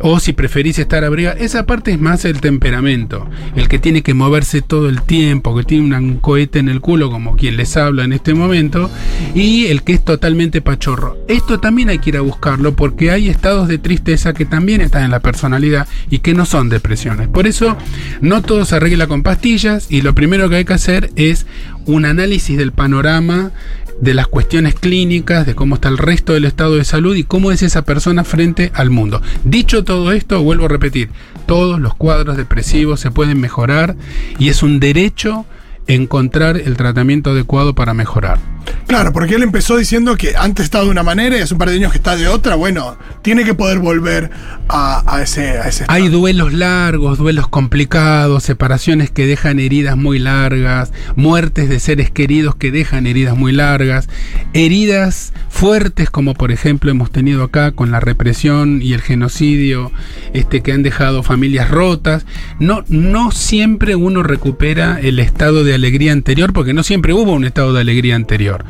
o 0.00 0.20
si 0.20 0.32
preferís 0.32 0.78
estar 0.78 1.04
abrigado. 1.04 1.36
Esa 1.38 1.66
parte 1.66 1.92
es 1.92 2.00
más 2.00 2.24
el 2.24 2.40
temperamento, 2.40 3.28
el 3.56 3.68
que 3.68 3.78
tiene 3.78 4.02
que 4.02 4.14
moverse 4.14 4.62
todo 4.62 4.88
el 4.88 5.02
tiempo, 5.02 5.56
que 5.56 5.64
tiene 5.64 5.96
un 5.96 6.16
cohete 6.16 6.58
en 6.58 6.68
el 6.68 6.80
culo, 6.80 7.10
como 7.10 7.36
quien 7.36 7.56
les 7.56 7.76
habla 7.76 8.04
en 8.04 8.12
este 8.12 8.34
momento, 8.34 8.90
y 9.34 9.66
el 9.66 9.82
que 9.82 9.94
es 9.94 10.04
totalmente 10.04 10.60
pachorro. 10.60 11.16
Esto 11.28 11.60
también 11.60 11.88
hay 11.88 11.98
que 11.98 12.10
ir 12.10 12.16
a 12.16 12.22
buscarlo 12.22 12.74
porque 12.74 13.10
hay 13.10 13.28
estados 13.28 13.68
de 13.68 13.78
tristeza 13.78 14.32
que 14.32 14.44
también 14.44 14.80
están 14.80 15.04
en 15.04 15.10
la 15.10 15.20
personalidad 15.20 15.88
y 16.10 16.18
que 16.18 16.34
no 16.34 16.46
son 16.46 16.68
depresiones. 16.68 17.28
Por 17.28 17.46
eso, 17.46 17.76
no 18.20 18.42
todo 18.42 18.64
se 18.64 18.76
arregla 18.76 19.06
con 19.06 19.22
pastillas 19.22 19.90
y 19.90 20.02
lo 20.02 20.14
primero 20.14 20.48
que 20.48 20.56
hay 20.56 20.64
que 20.64 20.74
hacer 20.74 21.10
es 21.16 21.46
un 21.86 22.04
análisis 22.04 22.56
del 22.56 22.72
panorama 22.72 23.52
de 24.00 24.14
las 24.14 24.26
cuestiones 24.26 24.74
clínicas, 24.74 25.46
de 25.46 25.54
cómo 25.54 25.76
está 25.76 25.88
el 25.88 25.98
resto 25.98 26.32
del 26.32 26.44
estado 26.44 26.76
de 26.76 26.84
salud 26.84 27.14
y 27.16 27.24
cómo 27.24 27.52
es 27.52 27.62
esa 27.62 27.84
persona 27.84 28.24
frente 28.24 28.70
al 28.74 28.90
mundo. 28.90 29.22
Dicho 29.44 29.84
todo 29.84 30.12
esto, 30.12 30.42
vuelvo 30.42 30.66
a 30.66 30.68
repetir, 30.68 31.10
todos 31.46 31.80
los 31.80 31.94
cuadros 31.94 32.36
depresivos 32.36 33.00
se 33.00 33.10
pueden 33.10 33.40
mejorar 33.40 33.96
y 34.38 34.48
es 34.48 34.62
un 34.62 34.80
derecho 34.80 35.46
encontrar 35.86 36.56
el 36.56 36.76
tratamiento 36.76 37.30
adecuado 37.30 37.74
para 37.74 37.94
mejorar. 37.94 38.38
Claro, 38.86 39.12
porque 39.12 39.34
él 39.34 39.42
empezó 39.42 39.76
diciendo 39.76 40.16
que 40.16 40.36
antes 40.36 40.64
estaba 40.64 40.84
de 40.84 40.90
una 40.90 41.02
manera 41.02 41.36
y 41.36 41.40
hace 41.40 41.54
un 41.54 41.58
par 41.58 41.70
de 41.70 41.76
años 41.76 41.90
que 41.90 41.98
está 41.98 42.16
de 42.16 42.28
otra. 42.28 42.54
Bueno, 42.54 42.96
tiene 43.22 43.44
que 43.44 43.54
poder 43.54 43.78
volver 43.78 44.30
a, 44.68 45.02
a 45.06 45.22
ese, 45.22 45.58
a 45.58 45.68
ese 45.68 45.84
Hay 45.88 46.08
duelos 46.08 46.52
largos, 46.52 47.18
duelos 47.18 47.48
complicados, 47.48 48.44
separaciones 48.44 49.10
que 49.10 49.26
dejan 49.26 49.58
heridas 49.58 49.96
muy 49.96 50.18
largas, 50.18 50.92
muertes 51.16 51.68
de 51.68 51.80
seres 51.80 52.10
queridos 52.10 52.54
que 52.56 52.70
dejan 52.70 53.06
heridas 53.06 53.36
muy 53.36 53.52
largas, 53.52 54.08
heridas 54.52 55.32
fuertes 55.48 56.10
como 56.10 56.34
por 56.34 56.52
ejemplo 56.52 56.90
hemos 56.90 57.10
tenido 57.10 57.42
acá 57.42 57.72
con 57.72 57.90
la 57.90 58.00
represión 58.00 58.82
y 58.82 58.92
el 58.92 59.00
genocidio, 59.00 59.92
este 60.34 60.62
que 60.62 60.72
han 60.72 60.82
dejado 60.82 61.22
familias 61.22 61.70
rotas. 61.70 62.26
No 62.58 62.84
no 62.88 63.30
siempre 63.30 63.96
uno 63.96 64.22
recupera 64.22 65.00
el 65.00 65.18
estado 65.18 65.64
de 65.64 65.73
alegría 65.74 66.12
anterior 66.12 66.52
porque 66.52 66.72
no 66.72 66.82
siempre 66.82 67.12
hubo 67.12 67.32
un 67.32 67.44
estado 67.44 67.72
de 67.72 67.80
alegría 67.80 68.16
anterior. 68.16 68.64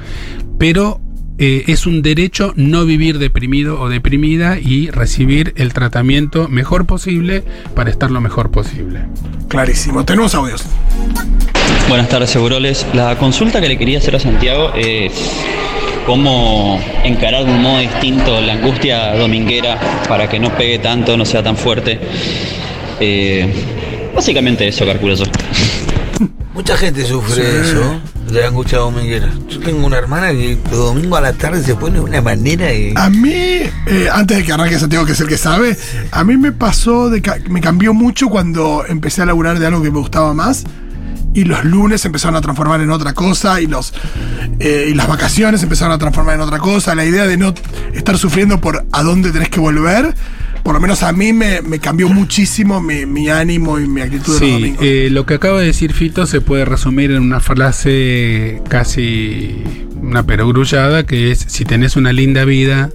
Pero 0.58 1.00
eh, 1.36 1.64
es 1.66 1.86
un 1.86 2.00
derecho 2.02 2.52
no 2.54 2.84
vivir 2.84 3.18
deprimido 3.18 3.80
o 3.80 3.88
deprimida 3.88 4.58
y 4.58 4.90
recibir 4.90 5.52
el 5.56 5.72
tratamiento 5.72 6.48
mejor 6.48 6.86
posible 6.86 7.42
para 7.74 7.90
estar 7.90 8.10
lo 8.10 8.20
mejor 8.20 8.52
posible. 8.52 9.00
Clarísimo. 9.48 10.04
Tenemos 10.04 10.34
audios. 10.34 10.64
Buenas 11.88 12.08
tardes, 12.08 12.30
Seguroles. 12.30 12.86
La 12.94 13.18
consulta 13.18 13.60
que 13.60 13.68
le 13.68 13.76
quería 13.76 13.98
hacer 13.98 14.14
a 14.14 14.20
Santiago 14.20 14.72
es 14.74 15.12
cómo 16.06 16.80
encarar 17.02 17.44
de 17.44 17.52
un 17.52 17.62
modo 17.62 17.78
distinto 17.80 18.40
la 18.40 18.52
angustia 18.54 19.16
dominguera 19.16 19.78
para 20.08 20.28
que 20.28 20.38
no 20.38 20.56
pegue 20.56 20.78
tanto, 20.78 21.16
no 21.16 21.24
sea 21.24 21.42
tan 21.42 21.56
fuerte. 21.56 21.98
Eh, 23.00 23.52
básicamente 24.14 24.68
eso, 24.68 24.86
calculo 24.86 25.14
yo. 25.14 25.24
Mucha 26.54 26.76
gente 26.76 27.04
sufre 27.04 27.62
eso, 27.62 28.00
de 28.30 28.40
la 28.40 28.46
angustia 28.46 28.78
dominguera. 28.78 29.28
Yo 29.48 29.58
tengo 29.58 29.84
una 29.84 29.98
hermana 29.98 30.30
que 30.30 30.52
el 30.52 30.62
domingo 30.70 31.16
a 31.16 31.20
la 31.20 31.32
tarde 31.32 31.62
se 31.64 31.74
pone 31.74 31.94
de 31.96 32.00
una 32.04 32.22
manera 32.22 32.68
que... 32.68 32.94
A 32.96 33.10
mí, 33.10 33.32
eh, 33.34 34.08
antes 34.12 34.36
de 34.38 34.44
que 34.44 34.52
arranque 34.52 34.78
Santiago, 34.78 35.04
que 35.04 35.12
es 35.12 35.20
el 35.20 35.26
que 35.26 35.36
sabe, 35.36 35.76
a 36.12 36.22
mí 36.22 36.36
me 36.36 36.52
pasó, 36.52 37.10
de 37.10 37.20
ca- 37.22 37.38
me 37.50 37.60
cambió 37.60 37.92
mucho 37.92 38.28
cuando 38.28 38.84
empecé 38.86 39.22
a 39.22 39.26
laburar 39.26 39.58
de 39.58 39.66
algo 39.66 39.82
que 39.82 39.90
me 39.90 39.98
gustaba 39.98 40.32
más. 40.32 40.64
Y 41.34 41.42
los 41.42 41.64
lunes 41.64 42.04
empezaron 42.04 42.36
a 42.36 42.40
transformar 42.40 42.80
en 42.80 42.92
otra 42.92 43.12
cosa 43.12 43.60
y 43.60 43.66
los 43.66 43.92
eh, 44.60 44.86
y 44.90 44.94
las 44.94 45.08
vacaciones 45.08 45.60
empezaron 45.64 45.92
a 45.92 45.98
transformar 45.98 46.36
en 46.36 46.42
otra 46.42 46.58
cosa. 46.58 46.94
La 46.94 47.04
idea 47.04 47.26
de 47.26 47.36
no 47.36 47.52
estar 47.92 48.16
sufriendo 48.16 48.60
por 48.60 48.86
a 48.92 49.02
dónde 49.02 49.32
tenés 49.32 49.48
que 49.48 49.58
volver, 49.58 50.14
por 50.64 50.74
lo 50.74 50.80
menos 50.80 51.04
a 51.04 51.12
mí 51.12 51.32
me, 51.32 51.62
me 51.62 51.78
cambió 51.78 52.08
muchísimo 52.08 52.80
mi, 52.80 53.06
mi 53.06 53.28
ánimo 53.28 53.78
y 53.78 53.86
mi 53.86 54.00
actitud 54.00 54.24
de 54.24 54.30
los 54.32 54.38
Sí, 54.40 54.52
domingos. 54.52 54.84
eh, 54.84 55.08
lo 55.12 55.26
que 55.26 55.34
acaba 55.34 55.60
de 55.60 55.66
decir 55.66 55.92
Fito 55.92 56.26
se 56.26 56.40
puede 56.40 56.64
resumir 56.64 57.12
en 57.12 57.22
una 57.22 57.38
frase 57.38 58.60
casi 58.68 59.62
una 60.00 60.24
perogrullada 60.24 61.04
que 61.06 61.30
es 61.30 61.38
si 61.38 61.64
tenés 61.64 61.96
una 61.96 62.12
linda 62.12 62.44
vida, 62.44 62.90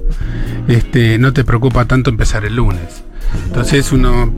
este, 0.68 1.18
no 1.20 1.32
te 1.32 1.44
preocupa 1.44 1.86
tanto 1.86 2.10
empezar 2.10 2.44
el 2.44 2.56
lunes. 2.58 3.04
Entonces 3.46 3.92
uno, 3.92 4.34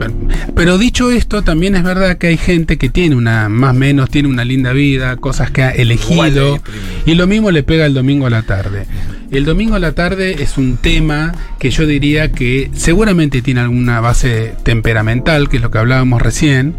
pero 0.54 0.76
dicho 0.76 1.10
esto, 1.10 1.42
también 1.42 1.74
es 1.74 1.82
verdad 1.82 2.18
que 2.18 2.26
hay 2.28 2.36
gente 2.36 2.76
que 2.76 2.90
tiene 2.90 3.16
una, 3.16 3.48
más 3.48 3.70
o 3.74 3.78
menos, 3.78 4.10
tiene 4.10 4.28
una 4.28 4.44
linda 4.44 4.72
vida, 4.72 5.16
cosas 5.16 5.50
que 5.50 5.62
ha 5.62 5.70
elegido, 5.70 6.58
y 7.06 7.14
lo 7.14 7.26
mismo 7.26 7.50
le 7.50 7.62
pega 7.62 7.86
el 7.86 7.94
domingo 7.94 8.26
a 8.26 8.30
la 8.30 8.42
tarde. 8.42 8.86
El 9.32 9.46
domingo 9.46 9.76
a 9.76 9.78
la 9.78 9.92
tarde 9.92 10.42
es 10.42 10.58
un 10.58 10.76
tema 10.76 11.32
que 11.58 11.70
yo 11.70 11.86
diría 11.86 12.32
que 12.32 12.70
seguramente 12.74 13.40
tiene 13.40 13.60
alguna 13.60 13.98
base 14.00 14.54
temperamental, 14.62 15.48
que 15.48 15.56
es 15.56 15.62
lo 15.62 15.70
que 15.70 15.78
hablábamos 15.78 16.20
recién. 16.20 16.76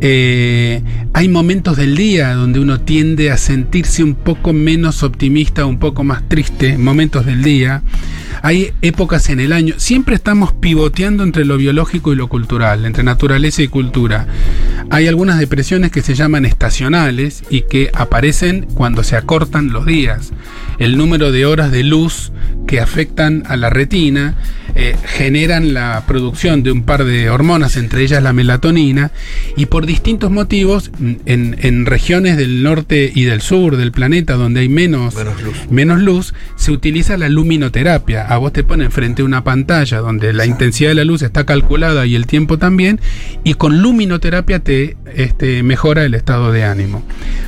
Eh, 0.00 0.82
hay 1.12 1.28
momentos 1.28 1.76
del 1.76 1.94
día 1.94 2.32
donde 2.32 2.60
uno 2.60 2.80
tiende 2.80 3.30
a 3.30 3.36
sentirse 3.36 4.02
un 4.02 4.14
poco 4.14 4.54
menos 4.54 5.02
optimista, 5.02 5.66
un 5.66 5.78
poco 5.78 6.02
más 6.02 6.26
triste, 6.28 6.78
momentos 6.78 7.26
del 7.26 7.42
día. 7.42 7.82
Hay 8.40 8.72
épocas 8.80 9.28
en 9.28 9.38
el 9.38 9.52
año, 9.52 9.74
siempre 9.76 10.14
estamos 10.14 10.54
pivoteando 10.54 11.22
entre 11.22 11.44
lo 11.44 11.58
biológico 11.58 12.12
y 12.12 12.16
lo 12.16 12.28
cultural, 12.28 12.86
entre 12.86 13.04
naturaleza 13.04 13.62
y 13.62 13.68
cultura. 13.68 14.26
Hay 14.90 15.06
algunas 15.06 15.38
depresiones 15.38 15.92
que 15.92 16.02
se 16.02 16.14
llaman 16.14 16.46
estacionales 16.46 17.44
y 17.50 17.62
que 17.62 17.90
aparecen 17.94 18.66
cuando 18.74 19.04
se 19.04 19.16
acortan 19.16 19.72
los 19.72 19.86
días. 19.86 20.32
El 20.78 20.96
número 20.96 21.30
de 21.30 21.46
horas 21.46 21.70
de 21.70 21.81
luz 21.82 22.32
que 22.66 22.80
afectan 22.80 23.42
a 23.46 23.56
la 23.56 23.70
retina 23.70 24.36
eh, 24.74 24.96
generan 25.04 25.74
la 25.74 26.04
producción 26.06 26.62
de 26.62 26.72
un 26.72 26.84
par 26.84 27.04
de 27.04 27.28
hormonas, 27.28 27.76
entre 27.76 28.02
ellas 28.02 28.22
la 28.22 28.32
melatonina, 28.32 29.10
y 29.54 29.66
por 29.66 29.84
distintos 29.84 30.30
motivos, 30.30 30.90
mm, 30.98 31.12
en, 31.26 31.56
en 31.60 31.84
regiones 31.84 32.38
del 32.38 32.62
norte 32.62 33.12
y 33.14 33.24
del 33.24 33.42
sur 33.42 33.76
del 33.76 33.92
planeta 33.92 34.34
donde 34.34 34.60
hay 34.60 34.70
menos, 34.70 35.14
Menos 35.14 35.42
luz. 35.42 35.56
menos 35.70 36.00
luz, 36.00 36.34
se 36.56 36.72
utiliza 36.72 37.18
la 37.18 37.28
luminoterapia. 37.28 38.26
A 38.26 38.38
vos 38.38 38.54
te 38.54 38.64
ponen 38.64 38.90
frente 38.90 39.20
a 39.20 39.26
una 39.26 39.44
pantalla 39.44 39.98
donde 39.98 40.32
la 40.32 40.46
intensidad 40.46 40.88
de 40.90 40.94
la 40.94 41.04
luz 41.04 41.20
está 41.20 41.44
calculada 41.44 42.06
y 42.06 42.14
el 42.14 42.26
tiempo 42.26 42.56
también, 42.56 42.98
y 43.44 43.54
con 43.54 43.82
luminoterapia 43.82 44.60
te 44.60 44.96
este, 45.14 45.62
mejora 45.62 46.04
el 46.04 46.14
estado 46.14 46.50
de 46.50 46.64
ánimo. 46.64 47.04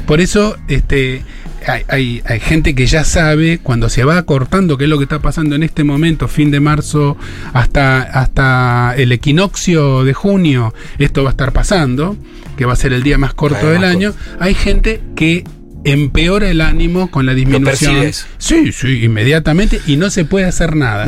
Por 0.06 0.20
eso, 0.20 0.56
este. 0.68 1.22
Hay, 1.66 1.82
hay- 1.88 2.22
hay 2.26 2.40
gente 2.40 2.74
que 2.74 2.86
ya 2.86 3.04
sabe 3.04 3.58
cuando 3.58 3.88
se 3.88 4.04
va 4.04 4.18
acortando 4.18 4.76
qué 4.76 4.84
es 4.84 4.90
lo 4.90 4.98
que 4.98 5.04
está 5.04 5.20
pasando 5.20 5.54
en 5.56 5.62
este 5.62 5.84
momento, 5.84 6.28
fin 6.28 6.50
de 6.50 6.60
marzo 6.60 7.16
hasta, 7.52 8.02
hasta 8.02 8.94
el 8.96 9.12
equinoccio 9.12 10.04
de 10.04 10.12
junio, 10.14 10.74
esto 10.98 11.22
va 11.24 11.30
a 11.30 11.32
estar 11.32 11.52
pasando, 11.52 12.16
que 12.56 12.64
va 12.64 12.72
a 12.74 12.76
ser 12.76 12.92
el 12.92 13.02
día 13.02 13.18
más 13.18 13.34
corto 13.34 13.66
del 13.70 13.80
más 13.80 13.90
año. 13.90 14.14
Hay 14.40 14.54
gente 14.54 15.00
que 15.16 15.44
empeora 15.84 16.48
el 16.48 16.60
ánimo 16.60 17.10
con 17.10 17.26
la 17.26 17.34
disminución. 17.34 17.94
Sí, 18.38 18.72
sí, 18.72 19.04
inmediatamente 19.04 19.80
y 19.86 19.96
no 19.96 20.10
se 20.10 20.24
puede 20.24 20.46
hacer 20.46 20.76
nada. 20.76 21.04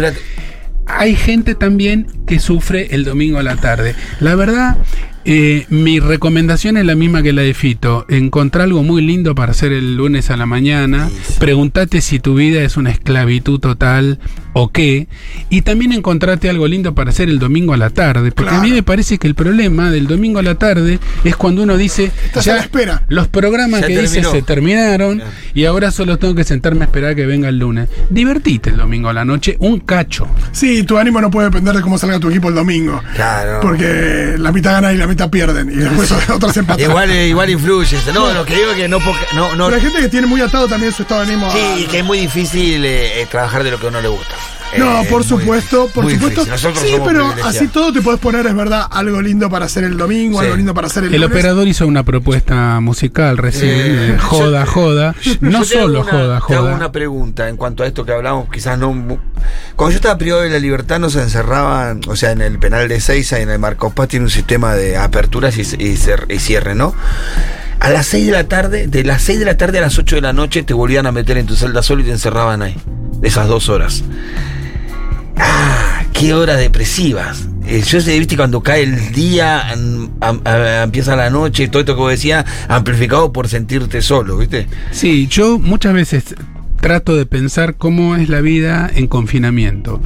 Hay 0.87 1.17
gente 1.17 1.55
también 1.55 2.07
que 2.27 2.39
sufre 2.39 2.95
el 2.95 3.05
domingo 3.05 3.39
a 3.39 3.43
la 3.43 3.57
tarde. 3.57 3.95
La 4.21 4.35
verdad, 4.37 4.77
eh, 5.29 5.67
mi 5.71 5.99
recomendación 5.99 6.77
es 6.77 6.85
la 6.85 6.95
misma 6.95 7.23
que 7.23 7.33
la 7.33 7.43
de 7.43 7.53
Fito. 7.53 8.07
Encontrar 8.09 8.65
algo 8.65 8.85
muy 8.85 9.03
lindo 9.03 9.35
para 9.35 9.51
hacer 9.51 9.73
el 9.73 9.97
lunes 9.97 10.31
a 10.31 10.37
la 10.37 10.47
mañana. 10.47 11.11
Pregúntate 11.41 12.01
si 12.01 12.21
tu 12.21 12.35
vida 12.35 12.63
es 12.63 12.77
una 12.77 12.91
esclavitud 12.91 13.59
total 13.59 14.21
o 14.59 14.69
qué. 14.71 15.07
Y 15.51 15.61
también 15.63 15.93
encontrate 15.93 16.49
algo 16.49 16.67
lindo 16.67 16.95
para 16.95 17.11
hacer 17.11 17.29
el 17.29 17.39
domingo 17.39 17.75
a 17.75 17.77
la 17.77 17.91
tarde. 17.91 18.33
Porque 18.33 18.55
a 18.55 18.61
mí 18.61 18.71
me 18.71 18.83
parece 18.83 19.19
que 19.19 19.27
el 19.27 19.35
problema 19.35 19.91
del 19.91 20.07
domingo 20.07 20.39
a 20.39 20.43
la 20.43 20.55
tarde 20.55 20.99
es 21.25 21.37
cuando 21.37 21.63
uno 21.63 21.77
dice, 21.77 22.11
Estás 22.25 22.49
a 22.49 22.55
la 22.55 22.61
espera. 22.63 23.03
los 23.09 23.29
programas 23.29 23.83
Ya 23.83 23.87
que 23.89 23.97
terminó. 23.99 24.31
se 24.33 24.41
terminaron 24.43 25.23
y 25.53 25.67
ahora 25.67 25.91
solo 25.91 26.19
tengo 26.19 26.35
que 26.35 26.45
sentarme 26.45 26.81
a 26.83 26.85
esperar 26.87 27.15
que 27.15 27.27
venga 27.27 27.51
el 27.51 27.59
lunes. 27.59 27.91
Divertite 28.09 28.71
el 28.71 28.79
domingo 28.79 29.11
a 29.11 29.13
la 29.13 29.27
noche, 29.27 29.57
un 29.61 29.81
cacho. 29.81 30.27
Sí, 30.53 30.85
tu 30.85 30.97
ánimo 30.97 31.21
no 31.21 31.31
puede 31.31 31.49
depender 31.51 31.75
de 31.75 31.83
cómo 31.83 31.99
salga 31.99 32.19
tu 32.19 32.31
equipo 32.31 32.49
el 32.49 32.55
domingo. 32.55 33.03
Claro. 33.15 33.61
Porque 33.61 34.37
la 34.39 34.53
mitad 34.53 34.73
ganan 34.73 34.95
y 34.95 34.99
la 34.99 35.07
mitad 35.07 35.29
pierden. 35.29 35.71
Y 35.71 35.77
después 35.77 36.11
otras 36.31 36.57
empatan. 36.57 36.83
Igual, 36.91 37.11
igual 37.15 37.51
influye. 37.51 37.99
No, 38.15 38.33
lo 38.33 38.45
que 38.47 38.55
digo 38.57 38.71
es 38.71 38.77
que 38.77 38.89
no, 38.89 38.99
no, 39.35 39.55
no 39.55 39.65
Pero 39.67 39.77
hay 39.77 39.83
gente 39.83 40.01
que 40.01 40.09
tiene 40.09 40.27
muy 40.27 40.41
atado 40.41 40.67
también 40.67 40.93
su 40.93 41.03
estado 41.03 41.21
de 41.27 41.33
ánimo. 41.33 41.47
a- 41.47 41.53
Sí, 41.53 41.83
y 41.83 41.87
que 41.89 41.99
es 41.99 42.05
muy 42.07 42.19
difícil 42.21 42.85
eh, 42.85 43.21
eh, 43.23 43.27
trabajar 43.31 43.63
de 43.65 43.71
lo 43.71 43.79
que 43.79 43.87
a 43.87 43.91
uno 43.91 44.01
le 44.01 44.09
gusta. 44.09 44.35
No, 44.79 45.03
Eh, 45.03 45.07
por 45.09 45.21
muy- 45.21 45.29
supuesto, 45.29 45.89
por 45.95 46.05
muy 46.05 46.15
supuesto. 46.15 46.45
Sí, 46.45 46.97
pero 47.05 47.33
así 47.45 47.69
todo 47.69 47.93
te 47.93 48.03
podés 48.03 48.21
poner, 48.21 48.47
es 48.47 48.55
verdad, 48.55 48.87
algo 48.91 49.23
lindo 49.23 49.49
para 49.49 49.65
hacer 49.67 49.85
el 49.85 49.97
domingo, 49.97 50.39
Sí. 50.41 50.45
algo 50.45 50.57
lindo 50.57 50.75
para 50.75 50.89
hacer 50.89 51.05
el, 51.05 51.15
El 51.15 51.21
lunes. 51.23 51.35
operador 51.37 51.67
hizo 51.69 51.87
una 51.87 52.03
propuesta 52.03 52.79
musical 52.81 53.39
recién, 53.39 53.71
Eh, 53.71 54.15
eh, 54.15 54.19
joda, 54.21 54.65
yo- 54.65 54.71
joda. 54.71 55.15
No 55.41 55.65
solo 55.65 56.01
una- 56.03 56.11
joda, 56.11 56.41
Te 56.47 56.55
hago 56.55 56.63
joda. 56.65 56.75
una 56.77 56.93
pregunta 56.93 57.49
en 57.49 57.57
cuanto 57.57 57.85
a 57.85 57.87
esto 57.87 58.05
que 58.05 58.13
hablamos, 58.13 58.49
quizás 58.51 58.79
no. 58.79 58.91
Cuando 59.77 59.93
yo 59.93 59.97
estaba 59.97 60.19
privado 60.19 60.43
de 60.43 60.51
la 60.51 60.59
libertad, 60.59 60.99
nos 60.99 61.17
encerraban, 61.17 62.01
o 62.09 62.17
sea, 62.17 62.33
en 62.33 62.43
el 62.43 62.59
penal 62.59 62.89
de 62.89 63.01
Seiza 63.01 63.39
y 63.39 63.43
en 63.43 63.51
el 63.51 63.59
Marcos 63.59 63.93
Paz 63.95 64.09
tiene 64.09 64.25
un 64.25 64.31
sistema 64.31 64.75
de 64.75 64.97
aperturas 64.99 65.57
y, 65.57 65.63
y 65.63 65.97
cer- 65.97 66.27
y 66.29 66.39
cierre, 66.39 66.75
¿no? 66.75 66.95
A 67.81 67.91
las 67.91 68.07
6 68.07 68.27
de 68.27 68.33
la 68.33 68.45
tarde, 68.45 68.87
de 68.89 69.05
las 69.05 69.23
6 69.23 69.39
de 69.39 69.45
la 69.45 69.57
tarde 69.57 69.79
a 69.79 69.83
las 69.83 69.99
8 69.99 70.17
de 70.17 70.23
la 70.23 70.33
noche, 70.33 70.63
te 70.65 70.75
volvían 70.75 71.07
a 71.07 71.13
meter 71.13 71.39
en 71.39 71.47
tu 71.47 71.55
celda 71.57 71.83
solo 71.83 72.03
y 72.03 72.05
te 72.05 72.11
encerraban 72.11 72.63
ahí. 72.63 72.77
Esas 73.23 73.49
dos 73.49 73.69
horas. 73.69 74.03
Ah, 75.37 76.05
qué 76.13 76.35
horas 76.35 76.59
depresivas. 76.59 77.49
Eh, 77.67 77.83
yo 77.87 78.01
sé, 78.01 78.19
viste, 78.19 78.37
cuando 78.37 78.63
cae 78.63 78.85
el 78.85 79.13
día, 79.13 79.75
mm, 79.77 80.05
am- 80.21 80.41
empieza 80.85 81.17
la 81.17 81.31
noche, 81.31 81.69
todo 81.69 81.81
esto 81.81 81.95
que 81.95 82.01
vos 82.01 82.11
decías, 82.11 82.45
amplificado 82.69 83.33
por 83.33 83.49
sentirte 83.49 84.01
solo, 84.03 84.39
¿viste? 84.39 84.67
Sí, 84.93 85.27
yo 85.29 85.59
muchas 85.59 85.93
veces 85.93 86.35
trato 86.81 87.17
de 87.17 87.27
pensar 87.27 87.75
cómo 87.77 88.15
es 88.17 88.29
la 88.29 88.41
vida 88.41 88.89
en 88.95 89.09
confinamiento. 89.09 90.01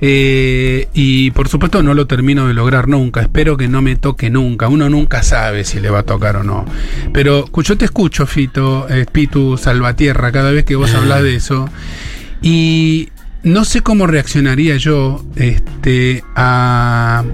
Eh, 0.00 0.88
y 0.94 1.30
por 1.32 1.48
supuesto 1.48 1.82
no 1.82 1.94
lo 1.94 2.06
termino 2.06 2.46
de 2.46 2.54
lograr 2.54 2.88
nunca. 2.88 3.20
Espero 3.20 3.56
que 3.56 3.68
no 3.68 3.82
me 3.82 3.96
toque 3.96 4.30
nunca. 4.30 4.68
Uno 4.68 4.88
nunca 4.88 5.22
sabe 5.22 5.64
si 5.64 5.80
le 5.80 5.90
va 5.90 6.00
a 6.00 6.02
tocar 6.04 6.36
o 6.36 6.44
no. 6.44 6.64
Pero 7.12 7.44
yo 7.62 7.76
te 7.76 7.84
escucho, 7.84 8.26
Fito, 8.26 8.86
eh, 8.88 9.04
Pitu 9.10 9.58
Salvatierra, 9.58 10.32
cada 10.32 10.50
vez 10.52 10.64
que 10.64 10.76
vos 10.76 10.94
hablas 10.94 11.22
de 11.22 11.34
eso. 11.36 11.68
Y 12.40 13.08
no 13.46 13.64
sé 13.64 13.80
cómo 13.80 14.06
reaccionaría 14.06 14.76
yo 14.76 15.24
este, 15.36 16.22
a, 16.34 17.24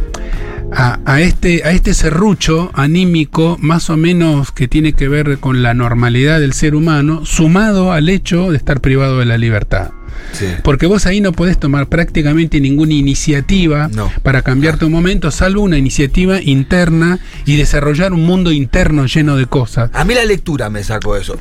a, 0.71 0.99
a 1.05 1.21
este, 1.23 1.65
a 1.65 1.73
este 1.73 1.95
serrucho 1.95 2.71
anímico, 2.75 3.57
más 3.61 3.89
o 3.91 3.97
menos 3.97 4.53
que 4.53 4.69
tiene 4.69 4.93
que 4.93 5.09
ver 5.09 5.39
con 5.39 5.63
la 5.63 5.73
normalidad 5.75 6.39
del 6.39 6.53
ser 6.53 6.75
humano, 6.75 7.25
sumado 7.25 7.93
al 7.93 8.09
hecho 8.11 8.51
de 8.51 8.59
estar 8.59 8.81
privado 8.81 9.19
de 9.19 9.25
la 9.25 9.39
libertad. 9.39 9.91
Sí. 10.33 10.47
Porque 10.63 10.87
vos 10.87 11.07
ahí 11.07 11.23
no 11.23 11.33
podés 11.33 11.59
tomar 11.59 11.89
prácticamente 11.89 12.61
ninguna 12.61 12.93
iniciativa 12.93 13.89
No. 13.89 14.13
para 14.23 14.43
cambiar 14.43 14.77
tu 14.79 14.91
momento, 14.91 15.31
salvo 15.31 15.63
una 15.63 15.79
iniciativa 15.79 16.41
interna 16.43 17.19
y 17.47 17.57
desarrollar 17.57 18.13
un 18.13 18.25
mundo 18.25 18.53
interno 18.53 19.07
lleno 19.07 19.37
de 19.37 19.47
cosas. 19.47 19.91
A 19.95 20.05
mí 20.05 20.15
la 20.15 20.25
lectura 20.27 20.69
me 20.69 20.85
sacó 20.85 21.17
eso. 21.17 21.39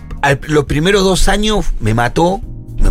Los 0.48 0.64
primeros 0.66 1.04
dos 1.04 1.28
años 1.28 1.66
me 1.82 1.94
mató, 1.94 2.42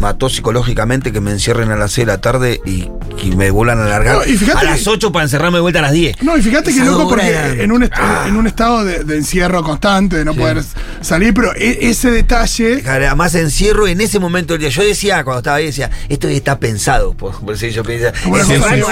mató 0.01 0.29
psicológicamente 0.29 1.13
que 1.13 1.21
me 1.21 1.31
encierren 1.31 1.71
a 1.71 1.77
las 1.77 1.93
6 1.93 2.07
de 2.07 2.13
la 2.13 2.21
tarde 2.21 2.61
y, 2.67 2.89
y 3.23 3.37
me 3.37 3.51
vuelvan 3.51 3.79
a 3.81 3.85
alargar 3.87 4.17
No, 4.17 4.25
y 4.25 4.37
fíjate 4.37 4.67
a 4.67 4.71
las 4.71 4.83
que- 4.83 4.91
8 4.91 5.13
para 5.13 5.25
encerrarme 5.25 5.59
de 5.59 5.63
vuelta 5.63 5.79
a 5.79 5.83
las 5.83 5.93
10. 5.93 6.23
No, 6.23 6.37
y 6.37 6.43
fíjate 6.43 6.73
que 6.75 6.85
loco 6.85 7.09
porque 7.09 7.29
eran- 7.29 7.61
en 7.61 7.71
un, 7.73 7.89
Ah. 7.93 8.25
en 8.27 8.37
un 8.37 8.47
estado 8.47 8.85
de, 8.85 9.05
de 9.05 9.17
encierro 9.17 9.63
constante, 9.63 10.17
de 10.17 10.25
no 10.25 10.35
poder 10.35 10.63
salir, 11.01 11.33
pero 11.35 11.55
e- 11.55 11.79
ese 11.91 12.11
detalle. 12.11 12.83
Además 12.89 13.35
encierro 13.35 13.87
en 13.87 14.01
ese 14.01 14.19
momento 14.19 14.55
del 14.55 14.61
día. 14.61 14.71
Yo 14.71 14.83
decía, 14.83 15.23
cuando 15.25 15.39
estaba 15.41 15.57
ahí, 15.59 15.67
decía, 15.67 15.91
esto 16.09 16.29
está 16.29 16.59
pensado. 16.59 17.15
Por, 17.15 17.39
por 17.41 17.55
eso 17.55 17.67
yo 17.69 17.83
pensaba, 17.85 18.13
a 18.17 18.41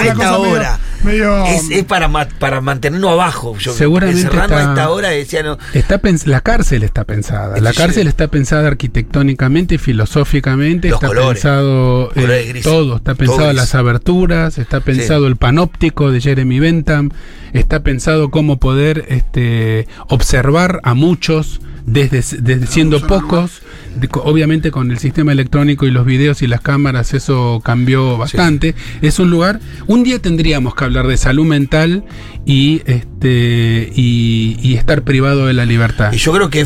esta 0.05 0.13
medio- 0.15 0.39
hora. 0.39 0.79
medio- 1.03 1.45
es, 1.45 1.69
es 1.71 1.83
para, 1.85 2.07
ma- 2.07 2.27
para 2.39 2.61
mantenernos 2.61 3.11
abajo. 3.11 3.57
Yo, 3.57 3.73
Seguramente 3.73 4.21
encerrarnos 4.21 4.57
a 4.57 4.61
está- 4.61 4.71
esta 4.73 4.89
hora 4.89 5.09
decía, 5.09 5.43
no. 5.43 5.57
Está 5.73 5.99
la 6.25 6.41
cárcel 6.41 6.83
está 6.83 7.03
pensada. 7.03 7.59
La 7.59 7.73
cárcel 7.73 8.07
está 8.07 8.27
pensada 8.27 8.67
arquitectónicamente, 8.67 9.77
filosóficamente, 9.77 10.89
Los 10.89 10.98
está 11.05 11.07
colores. 11.07 11.41
pensado 11.41 12.11
eh, 12.11 12.21
Colores 12.21 12.63
todo. 12.63 12.95
Está 12.97 13.15
pensado 13.15 13.53
las 13.53 13.75
aberturas, 13.75 14.57
está 14.57 14.79
pensado 14.81 15.27
el 15.27 15.35
panóptico 15.35 16.11
de 16.11 16.21
Jeremy 16.21 16.59
Bentham, 16.59 17.09
está 17.53 17.81
pensado 17.83 18.29
cómo 18.29 18.57
poder 18.57 19.05
este, 19.09 19.87
observar 20.09 20.79
a 20.83 20.93
muchos 20.93 21.61
desde, 21.85 22.17
desde 22.41 22.67
siendo 22.67 23.05
pocos. 23.07 23.61
De- 23.95 24.07
obviamente 24.23 24.69
con 24.69 24.91
el 24.91 24.99
sistema 24.99 25.31
electrónico 25.31 25.87
y 25.87 25.91
los 25.91 26.05
videos 26.05 26.41
y 26.43 26.47
las 26.47 26.61
cámaras 26.61 27.13
eso 27.15 27.59
cambió 27.63 28.17
bastante. 28.17 28.75
Es 29.01 29.17
un 29.19 29.31
lugar. 29.31 29.59
Un 29.87 30.03
día 30.03 30.19
tendríamos 30.19 30.75
que 30.75 30.83
hablar 30.83 31.07
de 31.07 31.17
salud 31.17 31.45
mental 31.45 32.03
y 32.45 32.81
este 32.85 33.91
y, 33.95 34.57
y 34.61 34.75
estar 34.75 35.01
privado 35.01 35.47
de 35.47 35.53
la 35.53 35.65
libertad. 35.65 36.13
Y 36.13 36.17
yo 36.17 36.31
creo 36.33 36.49
que 36.51 36.61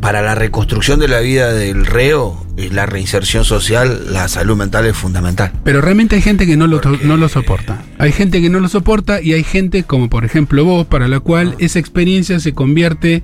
para 0.00 0.22
la 0.22 0.34
reconstrucción 0.34 1.00
de 1.00 1.08
la 1.08 1.20
vida 1.20 1.52
del 1.52 1.86
reo 1.86 2.44
y 2.56 2.68
la 2.70 2.86
reinserción 2.86 3.44
social, 3.44 4.12
la 4.12 4.28
salud 4.28 4.56
mental 4.56 4.86
es 4.86 4.96
fundamental. 4.96 5.52
Pero 5.64 5.80
realmente 5.80 6.16
hay 6.16 6.22
gente 6.22 6.46
que 6.46 6.56
no 6.56 6.66
lo, 6.66 6.80
Porque- 6.80 7.04
no 7.06 7.16
lo 7.16 7.28
soporta. 7.28 7.82
Hay 7.98 8.12
gente 8.12 8.40
que 8.40 8.48
no 8.50 8.60
lo 8.60 8.68
soporta 8.68 9.20
y 9.22 9.32
hay 9.32 9.44
gente, 9.44 9.82
como 9.84 10.08
por 10.08 10.24
ejemplo 10.24 10.64
vos, 10.64 10.86
para 10.86 11.08
la 11.08 11.20
cual 11.20 11.54
esa 11.58 11.78
experiencia 11.78 12.40
se 12.40 12.52
convierte 12.54 13.22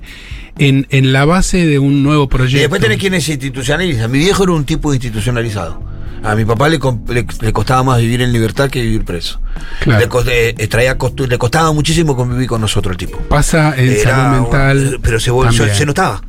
en, 0.57 0.87
en 0.89 1.11
la 1.13 1.25
base 1.25 1.65
de 1.65 1.79
un 1.79 2.03
nuevo 2.03 2.23
Y 2.25 2.27
proyecto. 2.27 2.59
después 2.59 2.81
tenés 2.81 2.97
quienes 2.97 3.23
se 3.25 3.33
institucionalizan. 3.33 4.09
Mi 4.11 4.19
viejo 4.19 4.43
era 4.43 4.53
un 4.53 4.65
tipo 4.65 4.93
institucionalizado. 4.93 5.81
A 6.23 6.33
mi 6.35 6.43
papá 6.43 6.69
le, 6.69 6.79
le- 7.09 7.25
le 7.41 7.53
costaba 7.53 7.83
más 7.83 7.99
vivir 7.99 8.21
en 8.21 8.31
libertad 8.33 8.69
que 8.69 8.81
vivir 8.81 9.05
preso. 9.05 9.39
Claro. 9.81 9.99
Le, 9.99 10.09
cos- 10.09 10.25
eh, 10.27 10.67
traía 10.67 10.97
le 11.27 11.37
costaba 11.37 11.71
muchísimo 11.71 12.15
convivir 12.15 12.47
con 12.47 12.61
nosotros 12.61 12.93
el 12.93 12.97
tipo. 12.97 13.19
Pasa 13.29 13.75
en 13.77 13.89
Era 13.91 14.15
salud 14.15 14.41
mental. 14.41 14.99
pero 15.03 15.19
se, 15.19 15.29
también. 15.31 15.75
se 15.75 15.85
notaba. 15.85 16.21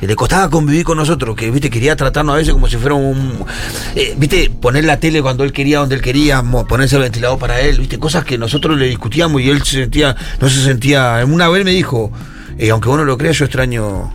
Y 0.00 0.06
le 0.06 0.14
costaba 0.16 0.48
convivir 0.50 0.84
con 0.84 0.98
nosotros, 0.98 1.36
que 1.36 1.50
viste, 1.50 1.70
quería 1.70 1.96
tratarnos 1.96 2.34
a 2.34 2.38
veces 2.38 2.52
como 2.52 2.68
si 2.68 2.76
fuera 2.76 2.94
un. 2.94 3.44
eh, 3.94 4.14
viste, 4.16 4.50
poner 4.50 4.84
la 4.84 4.98
tele 4.98 5.22
cuando 5.22 5.44
él 5.44 5.52
quería, 5.52 5.78
donde 5.78 5.94
él 5.94 6.02
quería, 6.02 6.42
ponerse 6.68 6.96
el 6.96 7.02
ventilador 7.02 7.38
para 7.38 7.60
él, 7.60 7.78
viste, 7.78 7.98
cosas 7.98 8.24
que 8.24 8.38
nosotros 8.38 8.78
le 8.78 8.86
discutíamos 8.86 9.40
y 9.42 9.50
él 9.50 9.62
se 9.62 9.82
sentía, 9.82 10.16
no 10.40 10.48
se 10.48 10.62
sentía. 10.62 11.22
Una 11.26 11.48
vez 11.48 11.64
me 11.64 11.72
dijo, 11.72 12.12
eh, 12.58 12.70
aunque 12.70 12.88
vos 12.88 12.98
no 12.98 13.04
lo 13.04 13.18
creas, 13.18 13.38
yo 13.38 13.44
extraño 13.44 14.12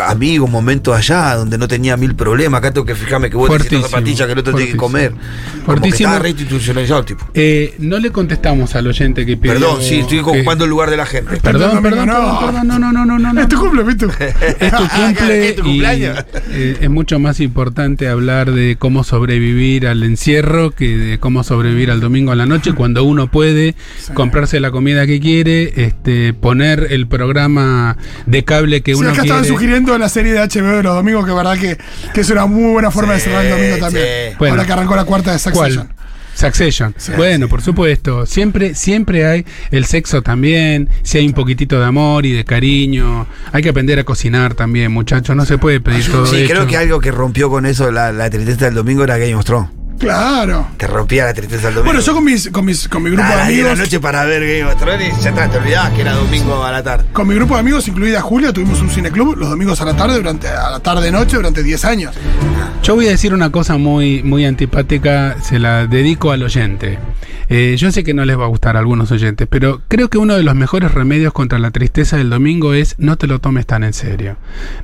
amigos, 0.00 0.50
momentos 0.50 0.96
allá 0.96 1.34
donde 1.36 1.58
no 1.58 1.68
tenía 1.68 1.96
mil 1.96 2.14
problemas. 2.14 2.58
Acá 2.58 2.72
tengo 2.72 2.84
que 2.86 2.94
fijarme 2.94 3.30
que 3.30 3.36
vos 3.36 3.48
tenés 3.48 3.62
Fuertísimo, 3.68 3.88
zapatillas 3.88 4.26
que 4.26 4.32
el 4.32 4.38
otro 4.38 4.54
tiene 4.54 4.72
que 4.72 4.78
fuertísimo. 4.78 4.82
comer. 4.82 5.10
Como 5.12 5.60
que 5.60 5.64
Fuertísimo. 5.64 6.08
estaba 6.08 6.18
reinstitucionalizado 6.18 7.00
el 7.00 7.06
tipo. 7.06 7.28
Eh, 7.34 7.74
no 7.78 7.98
le 7.98 8.10
contestamos 8.10 8.74
al 8.74 8.86
oyente 8.86 9.26
que 9.26 9.36
pidió. 9.36 9.54
Perdón, 9.54 9.82
sí, 9.82 9.96
estoy 10.00 10.18
que- 10.18 10.30
ocupando 10.30 10.64
el 10.64 10.70
lugar 10.70 10.90
de 10.90 10.96
la 10.96 11.06
gente. 11.06 11.36
Perdón, 11.38 11.82
perdón, 11.82 12.06
no. 12.06 12.14
perdón, 12.14 12.38
perdón, 12.46 12.68
no, 12.68 12.78
no, 12.78 12.92
no, 12.92 13.04
no, 13.04 13.18
no, 13.18 13.32
no. 13.32 13.40
Es 13.40 13.48
tu 13.48 13.58
cumple. 13.58 13.82
Es 13.92 14.70
tu 14.72 14.88
cumple 14.88 15.48
¿Es 15.50 15.56
tu 15.56 15.62
y 15.62 15.64
cumpleaños? 15.64 16.24
eh, 16.50 16.78
es 16.80 16.90
mucho 16.90 17.18
más 17.18 17.40
importante 17.40 18.08
hablar 18.08 18.52
de 18.52 18.76
cómo 18.78 19.04
sobrevivir 19.04 19.86
al 19.86 20.02
encierro 20.02 20.70
que 20.70 20.96
de 20.96 21.18
cómo 21.18 21.42
sobrevivir 21.44 21.90
al 21.90 22.00
domingo 22.00 22.32
a 22.32 22.36
la 22.36 22.46
noche 22.46 22.72
cuando 22.72 23.04
uno 23.04 23.30
puede 23.30 23.74
comprarse 24.14 24.60
la 24.60 24.70
comida 24.70 25.06
que 25.06 25.20
quiere, 25.20 25.84
este, 25.84 26.32
poner 26.34 26.88
el 26.90 27.06
programa 27.06 27.96
de 28.26 28.44
cable 28.44 28.82
que 28.82 28.94
Sí, 28.94 29.00
uno 29.00 29.10
acá 29.10 29.22
estaban 29.22 29.44
sugiriendo 29.84 29.98
la 29.98 30.08
serie 30.08 30.32
de 30.32 30.40
HBO 30.40 30.76
de 30.76 30.82
los 30.82 30.94
domingos, 30.94 31.26
que 31.26 31.32
verdad 31.32 31.58
que, 31.58 31.78
que 32.12 32.20
es 32.20 32.30
una 32.30 32.46
muy 32.46 32.72
buena 32.72 32.90
forma 32.90 33.14
de 33.14 33.20
cerrar 33.20 33.44
el 33.44 33.50
domingo 33.50 33.76
también. 33.78 34.06
sí. 34.30 34.36
Bueno. 34.38 34.54
Ahora 34.54 34.66
que 34.66 34.72
arrancó 34.72 34.96
la 34.96 35.04
cuarta 35.04 35.32
de 35.32 35.38
Succession. 35.38 35.86
¿Cuál? 35.86 35.96
Succession. 36.34 36.94
Sí, 36.96 37.12
bueno, 37.16 37.46
por 37.46 37.60
supuesto. 37.60 38.24
Siempre, 38.24 38.74
siempre 38.74 39.26
hay 39.26 39.44
el 39.70 39.84
sexo 39.84 40.22
también. 40.22 40.88
Si 41.02 41.18
hay 41.18 41.26
un 41.26 41.34
poquitito 41.34 41.78
de 41.78 41.84
amor 41.84 42.24
y 42.24 42.32
de 42.32 42.44
cariño. 42.44 43.26
Hay 43.52 43.62
que 43.62 43.68
aprender 43.68 43.98
a 43.98 44.04
cocinar 44.04 44.54
también, 44.54 44.90
muchachos. 44.92 45.36
No 45.36 45.44
se 45.44 45.58
puede 45.58 45.80
pedir 45.80 46.10
todo 46.10 46.24
Sí, 46.26 46.36
hecho. 46.38 46.54
creo 46.54 46.66
que 46.66 46.76
algo 46.78 47.00
que 47.00 47.10
rompió 47.10 47.50
con 47.50 47.66
eso 47.66 47.92
la, 47.92 48.12
la 48.12 48.30
tristeza 48.30 48.64
del 48.64 48.74
domingo 48.74 49.04
era 49.04 49.18
Game 49.18 49.34
of 49.34 49.44
Thrones. 49.44 49.70
Claro. 49.98 50.68
Te 50.76 50.86
rompía 50.86 51.24
la 51.24 51.34
tristeza 51.34 51.66
del 51.66 51.74
domingo. 51.76 51.92
Bueno, 51.92 52.00
yo 52.00 52.14
con, 52.14 52.24
mis, 52.24 52.50
con, 52.50 52.64
mis, 52.64 52.88
con 52.88 53.02
mi 53.02 53.10
grupo 53.10 53.24
a 53.24 53.30
de 53.30 53.36
las 53.36 53.48
10 53.48 53.56
de 53.56 53.62
amigos. 53.62 53.78
la 53.78 53.84
noche 53.84 54.00
para 54.00 54.24
ver 54.24 54.42
Game 54.42 54.72
of 54.72 54.80
Thrones 54.80 55.18
y 55.18 55.22
ya 55.22 55.30
está, 55.30 55.48
te 55.48 55.58
olvidabas 55.58 55.92
que 55.92 56.00
era 56.00 56.12
domingo 56.12 56.64
a 56.64 56.72
la 56.72 56.82
tarde. 56.82 57.04
Con 57.12 57.28
mi 57.28 57.34
grupo 57.34 57.54
de 57.54 57.60
amigos, 57.60 57.86
incluida 57.88 58.20
Julia, 58.20 58.52
tuvimos 58.52 58.80
un 58.80 58.90
cineclub 58.90 59.36
los 59.36 59.50
domingos 59.50 59.80
a 59.80 59.84
la 59.84 59.94
tarde, 59.94 60.16
durante, 60.16 60.48
a 60.48 60.70
la 60.70 60.80
tarde-noche, 60.80 61.36
durante 61.36 61.62
10 61.62 61.84
años. 61.84 62.14
Yo 62.82 62.94
voy 62.94 63.06
a 63.06 63.10
decir 63.10 63.32
una 63.32 63.50
cosa 63.50 63.76
muy, 63.76 64.22
muy 64.22 64.44
antipática, 64.44 65.36
se 65.42 65.58
la 65.58 65.86
dedico 65.86 66.32
al 66.32 66.42
oyente. 66.42 66.98
Eh, 67.48 67.74
yo 67.78 67.90
sé 67.92 68.04
que 68.04 68.14
no 68.14 68.24
les 68.24 68.38
va 68.38 68.44
a 68.44 68.48
gustar 68.48 68.76
a 68.76 68.80
algunos 68.80 69.10
oyentes, 69.12 69.46
pero 69.50 69.82
creo 69.88 70.08
que 70.08 70.18
uno 70.18 70.34
de 70.36 70.42
los 70.42 70.54
mejores 70.54 70.92
remedios 70.92 71.32
contra 71.32 71.58
la 71.58 71.70
tristeza 71.70 72.16
del 72.16 72.30
domingo 72.30 72.74
es 72.74 72.94
no 72.98 73.16
te 73.16 73.26
lo 73.26 73.38
tomes 73.40 73.66
tan 73.66 73.84
en 73.84 73.92
serio. 73.92 74.36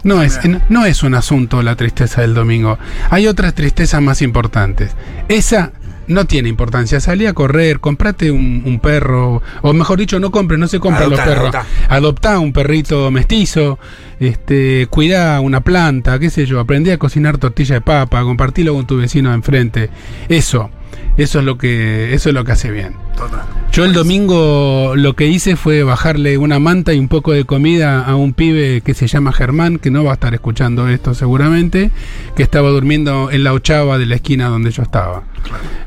No 0.05 0.22
es, 0.22 0.40
no 0.68 0.85
es 0.85 1.03
un 1.03 1.14
asunto 1.14 1.62
la 1.62 1.77
tristeza 1.77 2.20
del 2.20 2.35
domingo. 2.35 2.79
Hay 3.11 3.27
otras 3.27 3.55
tristezas 3.55 4.03
más 4.03 4.22
importantes. 4.22 4.92
Esa 5.29 5.72
no 6.09 6.24
tiene 6.24 6.48
importancia. 6.48 7.01
Salí 7.01 7.27
a 7.27 7.35
correr, 7.35 7.81
comprate 7.81 8.31
un, 8.31 8.62
un 8.64 8.81
perro, 8.81 9.42
o 9.62 9.72
mejor 9.72 9.98
dicho, 9.98 10.18
no 10.18 10.31
compre, 10.31 10.57
no 10.57 10.66
se 10.66 10.81
compran 10.81 11.11
los 11.11 11.18
Adoptá, 11.20 11.35
perros. 11.35 11.55
adoptá. 11.55 11.94
Adoptá 11.94 12.38
un 12.38 12.53
perrito 12.53 13.11
mestizo, 13.11 13.79
este, 14.18 14.87
cuidá 14.90 15.40
una 15.40 15.61
planta, 15.61 16.18
qué 16.18 16.31
sé 16.31 16.46
yo, 16.46 16.61
aprendí 16.61 16.90
a 16.90 16.98
cocinar 16.98 17.37
tortilla 17.38 17.77
de 17.77 17.81
papa, 17.83 18.22
compartilo 18.22 18.74
con 18.74 18.87
tu 18.87 18.96
vecino 18.96 19.29
de 19.31 19.37
enfrente. 19.37 19.90
Eso. 20.29 20.70
Eso 21.16 21.40
es 21.40 21.44
lo 21.44 21.59
que, 21.59 22.14
eso 22.14 22.29
es 22.29 22.35
lo 22.35 22.44
que 22.44 22.53
hace 22.53 22.70
bien. 22.70 22.94
Total. 23.16 23.42
Yo 23.72 23.85
el 23.85 23.92
domingo 23.92 24.94
lo 24.96 25.14
que 25.14 25.27
hice 25.27 25.57
fue 25.57 25.83
bajarle 25.83 26.38
una 26.38 26.59
manta 26.59 26.92
y 26.94 26.98
un 26.98 27.09
poco 27.09 27.33
de 27.33 27.44
comida 27.44 28.03
a 28.05 28.14
un 28.16 28.33
pibe 28.33 28.81
que 28.81 28.94
se 28.94 29.07
llama 29.09 29.33
Germán, 29.33 29.79
que 29.79 29.90
no 29.90 30.05
va 30.05 30.12
a 30.12 30.14
estar 30.14 30.33
escuchando 30.35 30.88
esto 30.88 31.14
seguramente, 31.14 31.90
que 32.37 32.42
estaba 32.42 32.70
durmiendo 32.70 33.31
en 33.31 33.44
la 33.44 33.53
ochava 33.53 33.98
de 33.98 34.07
la 34.07 34.14
esquina 34.16 34.48
donde 34.48 34.70
yo 34.70 34.83
estaba. 34.83 35.22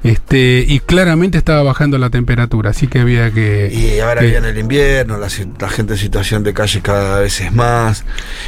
Este, 0.04 0.66
y 0.68 0.80
claramente 0.80 1.38
estaba 1.38 1.64
bajando 1.64 1.98
la 1.98 2.10
temperatura, 2.10 2.72
así 2.72 2.88
que 2.88 3.00
había 3.00 3.32
que. 3.32 3.72
Y 3.74 4.00
ahora 4.00 4.22
que- 4.22 4.28
viene 4.28 4.50
el 4.50 4.58
invierno, 4.58 5.18
la 5.18 5.30
gente 5.70 5.94
en 5.94 6.00
situación 6.00 6.44
de 6.44 6.54
calle 6.54 6.82
cada 6.82 7.20
vez 7.20 7.40
es 7.42 7.54
más. 7.54 8.04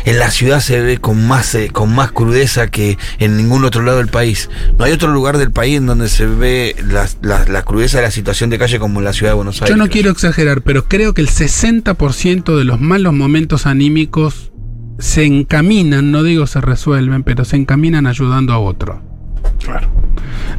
En 0.06 0.20
la 0.20 0.32
ciudad 0.32 0.60
se 0.60 0.82
ve 0.82 0.98
con 1.00 1.28
más, 1.28 1.54
eh, 1.56 1.70
con 1.72 1.94
más 1.94 2.12
crudeza 2.12 2.68
que 2.68 2.98
en 3.20 3.38
ningún 3.38 3.66
otro 3.66 3.82
lado 3.84 3.98
del 3.98 4.08
país. 4.08 4.50
No 4.78 4.86
hay 4.86 4.92
otro 4.92 5.12
lugar 5.12 5.38
del 5.38 5.52
país 5.52 5.78
en 5.78 5.86
donde 5.86 6.10
se 6.10 6.26
ve 6.26 6.43
la, 6.44 7.08
la- 7.22 7.46
la 7.46 7.62
crudeza 7.64 7.98
de 7.98 8.04
la 8.04 8.12
situación 8.12 8.50
de 8.50 8.58
calle 8.58 8.80
como 8.80 9.00
en 9.00 9.06
la 9.06 9.14
ciudad 9.14 9.32
de 9.32 9.36
Buenos 9.36 9.62
Aires. 9.62 9.76
Yo 9.76 9.82
no 9.84 9.90
quiero 9.90 10.12
exagerar, 10.12 10.62
pero 10.62 10.86
creo 10.88 11.14
que 11.14 11.22
el 11.22 11.30
60% 11.30 12.58
de 12.58 12.64
los 12.64 12.80
malos 12.80 13.14
momentos 13.14 13.66
anímicos 13.66 14.52
se 15.00 15.26
encaminan, 15.26 16.12
no 16.12 16.24
digo 16.24 16.46
se 16.48 16.62
resuelven, 16.62 17.24
pero 17.24 17.46
se 17.46 17.56
encaminan 17.56 18.08
ayudando 18.08 18.54
a 18.54 18.60
otro. 18.60 19.02
Claro. 19.60 19.90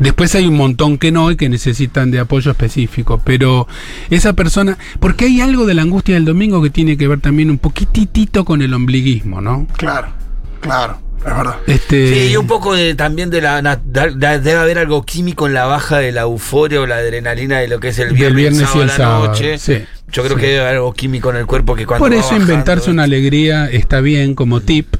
Después 0.01 0.35
hay 0.35 0.47
un 0.47 0.57
montón 0.57 0.99
que 0.99 1.13
no 1.13 1.31
y 1.31 1.37
que 1.37 1.49
necesitan 1.49 2.11
de 2.11 2.19
apoyo 2.21 2.51
específico, 2.51 3.21
pero 3.25 3.69
esa 4.11 4.33
persona, 4.33 4.77
porque 5.01 5.27
hay 5.27 5.41
algo 5.41 5.67
de 5.67 5.75
la 5.75 5.83
angustia 5.83 6.15
del 6.15 6.25
domingo 6.25 6.63
que 6.63 6.71
tiene 6.71 6.97
que 6.97 7.07
ver 7.09 7.21
también 7.21 7.51
un 7.51 7.59
poquitito 7.59 8.45
con 8.45 8.61
el 8.63 8.75
ombliguismo, 8.75 9.41
¿no? 9.41 9.67
Claro. 9.77 10.09
Claro. 10.61 10.99
Es 11.27 11.37
verdad. 11.37 11.57
Este, 11.67 12.09
Sí, 12.13 12.33
y 12.33 12.37
un 12.37 12.47
poco 12.47 12.75
de, 12.75 12.95
también 12.95 13.31
de 13.31 13.41
la. 13.41 13.61
debe 13.85 14.53
haber 14.59 14.79
algo 14.79 15.03
químico 15.05 15.47
en 15.47 15.55
la 15.55 15.65
baja 15.65 15.99
de 15.99 16.13
la 16.13 16.23
euforia 16.23 16.81
o 16.81 16.87
la 16.87 16.97
adrenalina 16.97 17.59
de 17.61 17.69
lo 17.69 17.81
que 17.81 17.89
es 17.89 17.99
el 17.99 18.13
viernes, 18.13 18.37
viernes 18.37 18.61
y 18.61 18.65
sábado 18.65 18.83
el 18.83 18.87
la 18.89 18.97
sábado, 18.97 19.27
noche. 19.29 19.59
sí, 19.59 19.79
Yo 20.13 20.23
creo 20.23 20.37
sí. 20.37 20.41
que 20.43 20.47
debe 20.49 20.61
haber 20.61 20.75
algo 20.77 20.93
químico 20.93 21.31
en 21.31 21.37
el 21.37 21.47
cuerpo 21.47 21.75
que 21.75 21.87
cuando. 21.87 22.05
Por 22.05 22.13
eso 22.13 22.25
bajando- 22.31 22.43
inventarse 22.43 22.91
una 22.91 23.05
alegría 23.05 23.67
está 23.71 24.01
bien 24.01 24.35
como 24.35 24.61
tip. 24.61 24.97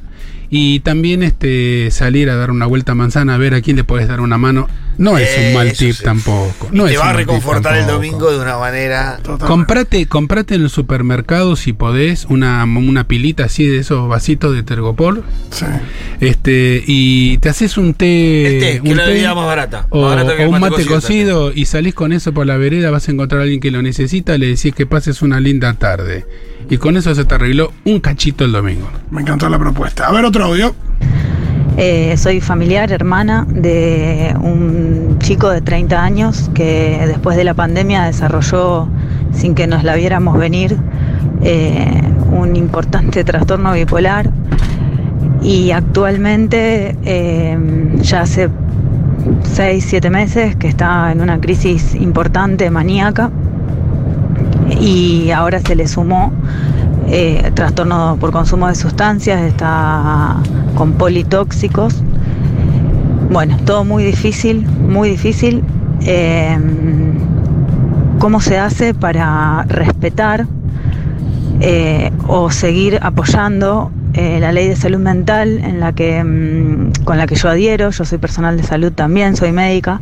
Y 0.51 0.81
también 0.81 1.23
este 1.23 1.91
salir 1.91 2.31
a 2.31 2.37
dar 2.37 2.51
una 2.51 2.67
vuelta 2.67 2.93
a 2.93 2.95
manzana 2.95 3.35
a 3.35 3.39
ver 3.39 3.55
a 3.55 3.61
quién 3.61 3.77
le 3.77 3.85
puedes 3.85 4.07
dar 4.09 4.21
una 4.21 4.39
mano. 4.39 4.69
No 4.99 5.19
es 5.19 5.29
un 5.39 5.55
mal 5.55 5.73
tip 5.73 5.95
sí. 5.95 6.05
tampoco. 6.05 6.69
Y 6.73 6.77
No 6.77 6.85
te 6.87 6.93
es 6.93 6.99
va 6.99 7.03
un 7.03 7.09
a 7.09 7.13
mal 7.13 7.17
tip 7.23 7.27
reconfortar 7.29 7.77
el 7.77 7.87
domingo 7.87 8.31
de 8.31 8.39
una 8.39 8.59
manera. 8.59 9.17
Totalmente. 9.17 9.47
Comprate, 9.47 10.07
comprate 10.07 10.55
en 10.55 10.63
el 10.63 10.71
supermercado 10.71 11.57
si 11.57 11.73
podés 11.73 12.27
una, 12.29 12.65
una 12.65 13.07
pilita 13.09 13.45
así 13.45 13.67
de 13.67 13.79
esos 13.79 14.09
vasitos 14.09 14.55
de 14.55 14.63
tergopol. 14.63 15.25
Sí. 15.51 15.67
Este, 16.21 16.83
y 16.87 17.39
te 17.39 17.49
haces 17.49 17.77
un 17.77 17.95
té. 17.95 18.47
El 18.47 18.61
té, 18.61 18.81
que 18.83 18.91
un 18.91 18.97
la 18.97 19.05
té 19.05 19.11
bebida 19.11 19.35
más 19.35 19.47
barata. 19.47 19.87
O, 19.91 20.03
más 20.03 20.11
barata 20.11 20.37
que 20.37 20.43
o 20.43 20.49
el 20.49 20.55
un 20.55 20.61
mate 20.61 20.85
cocido 20.87 20.95
cocido 21.01 21.53
y 21.53 21.65
salís 21.67 21.95
con 21.95 22.13
eso 22.13 22.33
por 22.33 22.47
la 22.47 22.57
vereda, 22.57 22.91
vas 22.91 23.09
a 23.09 23.13
encontrar 23.13 23.41
a 23.41 23.45
alguien 23.45 23.61
que 23.61 23.71
lo 23.71 23.83
necesita, 23.83 24.39
le 24.39 24.49
decís 24.49 24.75
que 24.75 24.87
pases 24.87 25.23
una 25.23 25.41
linda 25.41 25.75
tarde. 25.75 26.25
Y 26.71 26.79
con 26.79 26.97
eso 26.97 27.15
se 27.15 27.25
te 27.25 27.35
arregló 27.35 27.73
un 27.85 28.01
cachito 28.01 28.45
el 28.45 28.53
domingo. 28.53 28.91
Me 29.11 29.21
encantó 29.21 29.49
la 29.49 29.59
propuesta. 29.59 30.07
A 30.07 30.13
ver 30.13 30.25
otro 30.25 30.45
audio. 30.45 30.75
Eh, 31.77 32.17
soy 32.17 32.41
familiar, 32.41 32.93
hermana 32.93 33.45
de 33.51 34.33
un 34.41 35.17
chico 35.19 35.51
de 35.51 35.61
30 35.61 36.05
años 36.05 36.49
que 36.55 37.03
después 37.09 37.37
de 37.37 37.43
la 37.43 37.55
pandemia 37.55 38.05
desarrolló, 38.05 38.87
sin 39.33 39.57
que 39.57 39.67
nos 39.67 39.83
la 39.83 39.97
viéramos 39.97 40.39
venir, 40.39 40.79
eh, 41.43 42.01
un 42.31 42.55
importante 42.55 43.25
trastorno 43.25 43.73
bipolar. 43.73 44.31
Y 45.43 45.73
actualmente 45.73 46.97
eh, 47.05 47.59
ya 48.03 48.21
hace 48.21 48.51
6, 49.43 49.85
7 49.85 50.11
meses 50.11 50.55
que 50.55 50.69
está 50.69 51.11
en 51.11 51.21
una 51.21 51.41
crisis 51.41 51.97
importante, 51.97 52.71
maníaca, 52.71 53.33
y 54.81 55.33
ahora 55.33 55.59
se 55.59 55.75
le 55.75 55.89
sumó 55.89 56.33
eh, 57.09 57.51
trastorno 57.55 58.17
por 58.21 58.33
consumo 58.33 58.69
de 58.69 58.75
sustancias, 58.75 59.41
está 59.43 60.37
con 60.75 60.93
politóxicos. 60.93 62.03
Bueno, 63.31 63.57
todo 63.65 63.85
muy 63.85 64.05
difícil, 64.05 64.67
muy 64.67 65.11
difícil. 65.11 65.65
Eh, 66.03 66.59
¿Cómo 68.19 68.41
se 68.41 68.59
hace 68.59 68.95
para 68.95 69.65
respetar 69.65 70.47
eh, 71.61 72.11
o 72.27 72.51
seguir 72.51 72.99
apoyando 73.03 73.91
eh, 74.15 74.39
la 74.41 74.53
ley 74.53 74.69
de 74.69 74.77
salud 74.77 74.99
mental 74.99 75.59
en 75.59 75.81
la 75.81 75.93
que, 75.93 76.25
mm, 76.25 77.05
con 77.05 77.19
la 77.19 77.27
que 77.27 77.35
yo 77.35 77.51
adhiero? 77.51 77.91
Yo 77.91 78.05
soy 78.05 78.19
personal 78.19 78.57
de 78.57 78.63
salud 78.63 78.93
también, 78.93 79.37
soy 79.37 79.53
médica. 79.53 80.01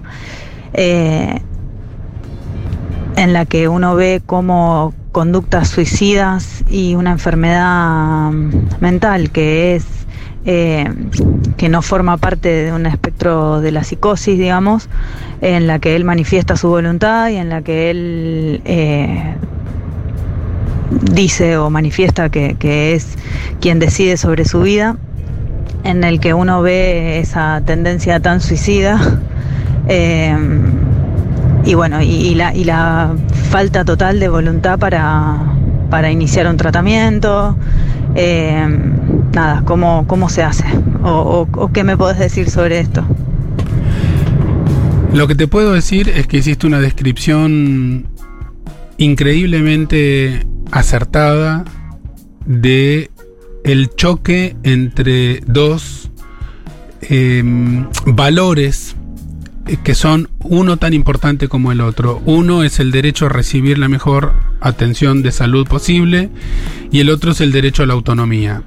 Eh, 0.74 1.40
en 3.16 3.32
la 3.32 3.44
que 3.44 3.68
uno 3.68 3.94
ve 3.94 4.22
cómo 4.24 4.94
conductas 5.12 5.68
suicidas 5.68 6.64
y 6.70 6.94
una 6.94 7.12
enfermedad 7.12 8.32
mm, 8.32 8.50
mental 8.80 9.30
que 9.30 9.76
es 9.76 9.84
eh, 10.44 10.92
que 11.56 11.68
no 11.68 11.82
forma 11.82 12.16
parte 12.16 12.48
de 12.48 12.72
un 12.72 12.86
espectro 12.86 13.60
de 13.60 13.70
la 13.70 13.84
psicosis, 13.84 14.36
digamos, 14.36 14.88
en 15.40 15.68
la 15.68 15.78
que 15.78 15.94
él 15.94 16.04
manifiesta 16.04 16.56
su 16.56 16.68
voluntad 16.68 17.28
y 17.28 17.36
en 17.36 17.48
la 17.48 17.62
que 17.62 17.90
él 17.90 18.60
eh, 18.64 19.36
dice 21.12 21.58
o 21.58 21.70
manifiesta 21.70 22.28
que, 22.28 22.94
es 22.94 23.16
quien 23.60 23.78
decide 23.78 24.16
sobre 24.16 24.44
su 24.44 24.62
vida, 24.62 24.96
en 25.84 26.02
el 26.02 26.18
que 26.18 26.34
uno 26.34 26.60
ve 26.60 27.20
esa 27.20 27.62
tendencia 27.64 28.18
tan 28.18 28.40
suicida. 28.40 28.98
eh, 29.88 30.36
y 31.64 31.74
bueno, 31.74 32.02
y, 32.02 32.06
y 32.06 32.34
la, 32.34 32.54
y 32.54 32.64
la 32.64 33.14
falta 33.50 33.84
total 33.84 34.18
de 34.20 34.28
voluntad 34.28 34.78
para, 34.78 35.38
para 35.90 36.10
iniciar 36.10 36.46
un 36.48 36.56
tratamiento. 36.56 37.56
eh, 38.14 38.66
nada, 39.32 39.62
¿cómo, 39.64 40.06
¿cómo 40.06 40.28
se 40.28 40.42
hace? 40.42 40.64
O, 41.04 41.70
qué 41.72 41.84
me 41.84 41.96
podés 41.96 42.18
decir 42.18 42.50
sobre 42.50 42.80
esto? 42.80 43.04
Lo 45.12 45.26
que 45.26 45.34
te 45.34 45.46
puedo 45.46 45.72
decir 45.72 46.08
es 46.08 46.26
que 46.26 46.38
hiciste 46.38 46.66
una 46.66 46.80
descripción 46.80 48.08
increíblemente 48.98 50.46
acertada 50.70 51.64
de 52.46 53.10
el 53.64 53.90
choque 53.94 54.56
entre 54.62 55.40
dos 55.46 56.10
em, 57.02 57.86
valores 58.06 58.94
eh, 58.94 59.01
que 59.84 59.94
son 59.94 60.28
uno 60.40 60.76
tan 60.76 60.92
importante 60.94 61.48
como 61.48 61.72
el 61.72 61.80
otro. 61.80 62.20
Uno 62.24 62.64
es 62.64 62.80
el 62.80 62.90
derecho 62.90 63.26
a 63.26 63.30
recibir 63.30 63.78
la 63.78 63.88
mejor 63.88 64.32
atención 64.60 65.22
de 65.22 65.32
salud 65.32 65.66
posible 65.66 66.30
y 66.90 67.00
el 67.00 67.10
otro 67.10 67.32
es 67.32 67.40
el 67.40 67.52
derecho 67.52 67.82
a 67.82 67.86
la 67.86 67.94
autonomía. 67.94 68.62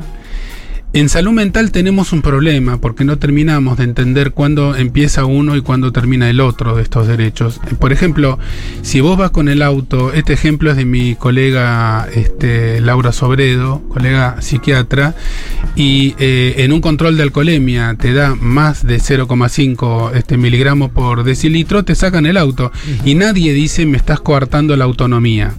En 0.95 1.09
salud 1.09 1.33
mental 1.33 1.73
tenemos 1.73 2.13
un 2.13 2.21
problema 2.21 2.79
porque 2.79 3.03
no 3.03 3.19
terminamos 3.19 3.77
de 3.77 3.83
entender 3.83 4.31
cuándo 4.31 4.77
empieza 4.77 5.25
uno 5.25 5.57
y 5.57 5.61
cuándo 5.61 5.91
termina 5.91 6.29
el 6.29 6.39
otro 6.39 6.77
de 6.77 6.83
estos 6.83 7.05
derechos. 7.05 7.59
Por 7.79 7.91
ejemplo, 7.91 8.39
si 8.81 9.01
vos 9.01 9.17
vas 9.17 9.31
con 9.31 9.49
el 9.49 9.61
auto, 9.61 10.13
este 10.13 10.31
ejemplo 10.31 10.71
es 10.71 10.77
de 10.77 10.85
mi 10.85 11.15
colega 11.15 12.07
este, 12.15 12.79
Laura 12.79 13.11
Sobredo, 13.11 13.81
colega 13.89 14.41
psiquiatra, 14.41 15.15
y 15.75 16.15
eh, 16.17 16.55
en 16.59 16.71
un 16.71 16.79
control 16.79 17.17
de 17.17 17.23
alcoholemia 17.23 17.97
te 17.99 18.13
da 18.13 18.33
más 18.33 18.87
de 18.87 18.95
0,5 18.95 20.13
este, 20.15 20.37
miligramos 20.37 20.91
por 20.91 21.25
decilitro, 21.25 21.83
te 21.83 21.93
sacan 21.95 22.25
el 22.25 22.37
auto. 22.37 22.71
Y 23.03 23.15
nadie 23.15 23.51
dice 23.51 23.85
me 23.85 23.97
estás 23.97 24.21
coartando 24.21 24.77
la 24.77 24.85
autonomía 24.85 25.55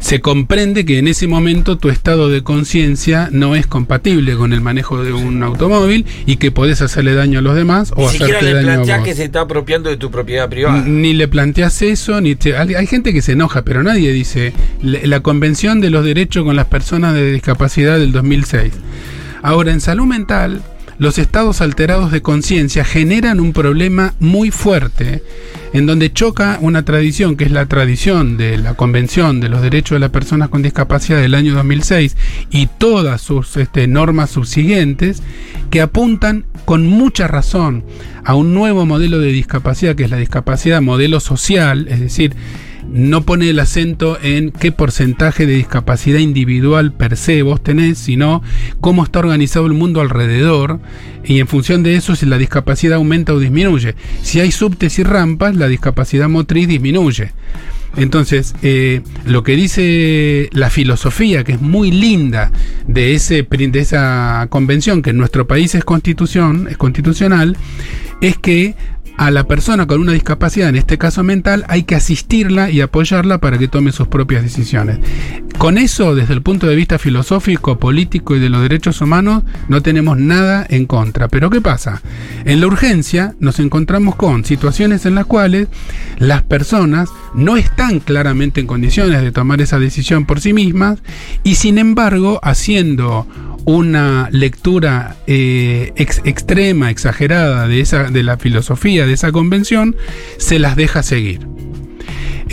se 0.00 0.20
comprende 0.20 0.84
que 0.84 0.98
en 0.98 1.06
ese 1.08 1.28
momento 1.28 1.76
tu 1.78 1.88
estado 1.90 2.28
de 2.28 2.42
conciencia 2.42 3.28
no 3.30 3.54
es 3.54 3.66
compatible 3.66 4.34
con 4.34 4.52
el 4.52 4.60
manejo 4.60 5.02
de 5.04 5.12
un 5.12 5.42
automóvil 5.42 6.06
y 6.26 6.36
que 6.36 6.50
podés 6.50 6.80
hacerle 6.82 7.14
daño 7.14 7.38
a 7.38 7.42
los 7.42 7.54
demás 7.54 7.92
o 7.96 8.02
Ni 8.10 8.18
siquiera 8.18 8.40
le 8.42 8.54
daño 8.54 8.68
a 8.70 8.74
planteás 8.74 9.02
que 9.04 9.14
se 9.14 9.24
está 9.24 9.42
apropiando 9.42 9.90
de 9.90 9.96
tu 9.98 10.10
propiedad 10.10 10.48
privada. 10.48 10.82
Ni 10.86 11.12
le 11.12 11.28
planteas 11.28 11.82
eso, 11.82 12.20
ni 12.20 12.34
te- 12.34 12.56
hay 12.56 12.74
hay 12.74 12.86
gente 12.86 13.12
que 13.12 13.22
se 13.22 13.32
enoja, 13.32 13.62
pero 13.62 13.82
nadie 13.82 14.12
dice 14.12 14.52
la, 14.82 14.98
la 15.04 15.20
Convención 15.20 15.80
de 15.80 15.90
los 15.90 16.04
Derechos 16.04 16.44
con 16.44 16.56
las 16.56 16.66
Personas 16.66 17.14
de 17.14 17.32
Discapacidad 17.32 17.98
del 17.98 18.10
2006. 18.12 18.72
Ahora, 19.42 19.72
en 19.72 19.80
salud 19.80 20.06
mental, 20.06 20.62
los 21.00 21.18
estados 21.18 21.62
alterados 21.62 22.12
de 22.12 22.20
conciencia 22.20 22.84
generan 22.84 23.40
un 23.40 23.54
problema 23.54 24.12
muy 24.20 24.50
fuerte 24.50 25.22
en 25.72 25.86
donde 25.86 26.12
choca 26.12 26.58
una 26.60 26.84
tradición 26.84 27.36
que 27.36 27.44
es 27.44 27.52
la 27.52 27.64
tradición 27.64 28.36
de 28.36 28.58
la 28.58 28.74
Convención 28.74 29.40
de 29.40 29.48
los 29.48 29.62
Derechos 29.62 29.96
de 29.96 30.00
las 30.00 30.10
Personas 30.10 30.50
con 30.50 30.60
Discapacidad 30.60 31.18
del 31.18 31.34
año 31.34 31.54
2006 31.54 32.18
y 32.50 32.66
todas 32.66 33.22
sus 33.22 33.56
este, 33.56 33.86
normas 33.86 34.28
subsiguientes 34.28 35.22
que 35.70 35.80
apuntan 35.80 36.44
con 36.66 36.86
mucha 36.86 37.26
razón 37.26 37.82
a 38.22 38.34
un 38.34 38.52
nuevo 38.52 38.84
modelo 38.84 39.18
de 39.20 39.32
discapacidad 39.32 39.96
que 39.96 40.04
es 40.04 40.10
la 40.10 40.18
discapacidad 40.18 40.82
modelo 40.82 41.18
social, 41.18 41.88
es 41.88 42.00
decir, 42.00 42.36
no 42.92 43.22
pone 43.22 43.48
el 43.48 43.58
acento 43.58 44.18
en 44.20 44.50
qué 44.50 44.72
porcentaje 44.72 45.46
de 45.46 45.54
discapacidad 45.54 46.18
individual 46.18 46.92
per 46.92 47.16
se 47.16 47.42
vos 47.42 47.62
tenés, 47.62 47.98
sino 47.98 48.42
cómo 48.80 49.04
está 49.04 49.20
organizado 49.20 49.66
el 49.66 49.74
mundo 49.74 50.00
alrededor 50.00 50.80
y 51.24 51.38
en 51.40 51.46
función 51.46 51.82
de 51.82 51.96
eso 51.96 52.16
si 52.16 52.26
la 52.26 52.38
discapacidad 52.38 52.96
aumenta 52.96 53.32
o 53.32 53.38
disminuye. 53.38 53.94
Si 54.22 54.40
hay 54.40 54.50
subtes 54.50 54.98
y 54.98 55.02
rampas, 55.02 55.56
la 55.56 55.68
discapacidad 55.68 56.28
motriz 56.28 56.68
disminuye. 56.68 57.32
Entonces, 57.96 58.54
eh, 58.62 59.02
lo 59.26 59.42
que 59.42 59.56
dice 59.56 60.48
la 60.52 60.70
filosofía, 60.70 61.42
que 61.42 61.52
es 61.52 61.60
muy 61.60 61.90
linda 61.90 62.52
de, 62.86 63.18
de 63.50 63.80
esa 63.80 64.46
convención, 64.48 65.02
que 65.02 65.10
en 65.10 65.16
nuestro 65.16 65.46
país 65.46 65.74
es 65.74 65.84
constitución, 65.84 66.68
es 66.70 66.76
constitucional, 66.76 67.56
es 68.20 68.38
que 68.38 68.76
a 69.20 69.30
la 69.30 69.44
persona 69.44 69.86
con 69.86 70.00
una 70.00 70.12
discapacidad, 70.12 70.70
en 70.70 70.76
este 70.76 70.96
caso 70.96 71.22
mental, 71.22 71.66
hay 71.68 71.82
que 71.82 71.94
asistirla 71.94 72.70
y 72.70 72.80
apoyarla 72.80 73.36
para 73.36 73.58
que 73.58 73.68
tome 73.68 73.92
sus 73.92 74.08
propias 74.08 74.42
decisiones. 74.42 74.98
Con 75.60 75.76
eso, 75.76 76.14
desde 76.14 76.32
el 76.32 76.40
punto 76.40 76.66
de 76.66 76.74
vista 76.74 76.98
filosófico, 76.98 77.78
político 77.78 78.34
y 78.34 78.40
de 78.40 78.48
los 78.48 78.62
derechos 78.62 79.02
humanos, 79.02 79.42
no 79.68 79.82
tenemos 79.82 80.16
nada 80.16 80.66
en 80.66 80.86
contra. 80.86 81.28
Pero 81.28 81.50
¿qué 81.50 81.60
pasa? 81.60 82.00
En 82.46 82.62
la 82.62 82.66
urgencia 82.66 83.34
nos 83.40 83.60
encontramos 83.60 84.16
con 84.16 84.46
situaciones 84.46 85.04
en 85.04 85.16
las 85.16 85.26
cuales 85.26 85.68
las 86.16 86.42
personas 86.44 87.10
no 87.34 87.58
están 87.58 88.00
claramente 88.00 88.62
en 88.62 88.66
condiciones 88.66 89.20
de 89.20 89.32
tomar 89.32 89.60
esa 89.60 89.78
decisión 89.78 90.24
por 90.24 90.40
sí 90.40 90.54
mismas 90.54 91.00
y 91.42 91.56
sin 91.56 91.76
embargo, 91.76 92.40
haciendo 92.42 93.26
una 93.66 94.30
lectura 94.32 95.16
eh, 95.26 95.92
extrema, 95.96 96.88
exagerada 96.88 97.68
de, 97.68 97.82
esa, 97.82 98.04
de 98.04 98.22
la 98.22 98.38
filosofía 98.38 99.04
de 99.04 99.12
esa 99.12 99.30
convención, 99.30 99.94
se 100.38 100.58
las 100.58 100.74
deja 100.74 101.02
seguir. 101.02 101.46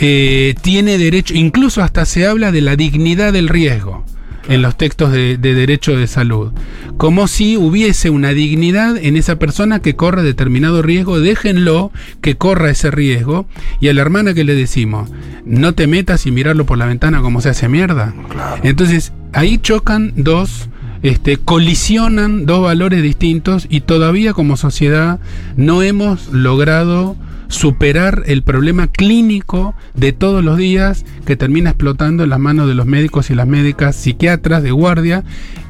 Eh, 0.00 0.54
tiene 0.62 0.96
derecho, 0.96 1.34
incluso 1.34 1.82
hasta 1.82 2.04
se 2.04 2.26
habla 2.26 2.52
de 2.52 2.60
la 2.60 2.76
dignidad 2.76 3.32
del 3.32 3.48
riesgo 3.48 4.04
en 4.48 4.62
los 4.62 4.76
textos 4.76 5.12
de, 5.12 5.36
derecho 5.36 5.96
de 5.96 6.06
salud. 6.06 6.52
Como 6.96 7.28
si 7.28 7.56
hubiese 7.56 8.08
una 8.08 8.30
dignidad 8.30 8.96
en 8.96 9.16
esa 9.16 9.38
persona 9.38 9.80
que 9.80 9.94
corre 9.94 10.22
determinado 10.22 10.82
riesgo, 10.82 11.20
déjenlo 11.20 11.92
que 12.20 12.36
corra 12.36 12.70
ese 12.70 12.90
riesgo. 12.90 13.46
Y 13.80 13.88
a 13.88 13.94
la 13.94 14.00
hermana 14.00 14.34
que 14.34 14.44
le 14.44 14.54
decimos, 14.54 15.10
no 15.44 15.74
te 15.74 15.86
metas 15.86 16.26
y 16.26 16.30
mirarlo 16.30 16.64
por 16.64 16.78
la 16.78 16.86
ventana 16.86 17.20
como 17.20 17.40
se 17.40 17.50
hace 17.50 17.68
mierda. 17.68 18.14
Entonces, 18.62 19.12
ahí 19.32 19.58
chocan 19.58 20.12
dos 20.16 20.68
este, 21.02 21.36
colisionan 21.36 22.44
dos 22.44 22.62
valores 22.62 23.02
distintos 23.02 23.66
y 23.70 23.82
todavía 23.82 24.32
como 24.32 24.56
sociedad 24.56 25.20
no 25.56 25.82
hemos 25.82 26.32
logrado 26.32 27.16
superar 27.48 28.22
el 28.26 28.42
problema 28.42 28.86
clínico 28.86 29.74
de 29.94 30.12
todos 30.12 30.44
los 30.44 30.56
días 30.56 31.04
que 31.26 31.36
termina 31.36 31.70
explotando 31.70 32.24
en 32.24 32.30
las 32.30 32.38
manos 32.38 32.68
de 32.68 32.74
los 32.74 32.86
médicos 32.86 33.30
y 33.30 33.34
las 33.34 33.46
médicas 33.46 33.96
psiquiatras 33.96 34.62
de 34.62 34.70
guardia 34.70 35.24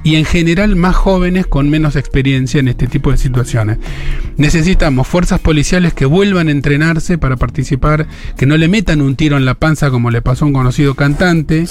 y 0.05 0.17
en 0.17 0.25
general 0.25 0.77
más 0.77 0.97
jóvenes 0.97 1.47
con 1.47 1.69
menos 1.69 1.97
experiencia 1.97 2.61
en 2.61 2.69
este 2.69 2.87
tipo 2.87 3.11
de 3.11 3.19
situaciones. 3.19 3.79
Necesitamos 4.37 5.07
fuerzas 5.07 5.41
policiales 5.41 5.93
que 5.93 6.07
vuelvan 6.07 6.49
a 6.49 6.53
entrenarse 6.53 7.19
para 7.19 7.37
participar, 7.37 8.07
que 8.37 8.47
no 8.47 8.57
le 8.57 8.69
metan 8.69 9.03
un 9.03 9.17
tiro 9.17 9.37
en 9.37 9.45
la 9.45 9.55
panza 9.55 9.91
como 9.91 10.11
le 10.11 10.23
pasó 10.23 10.45
a 10.45 10.49
un 10.49 10.55
conocido 10.55 10.95
cantante, 10.95 11.67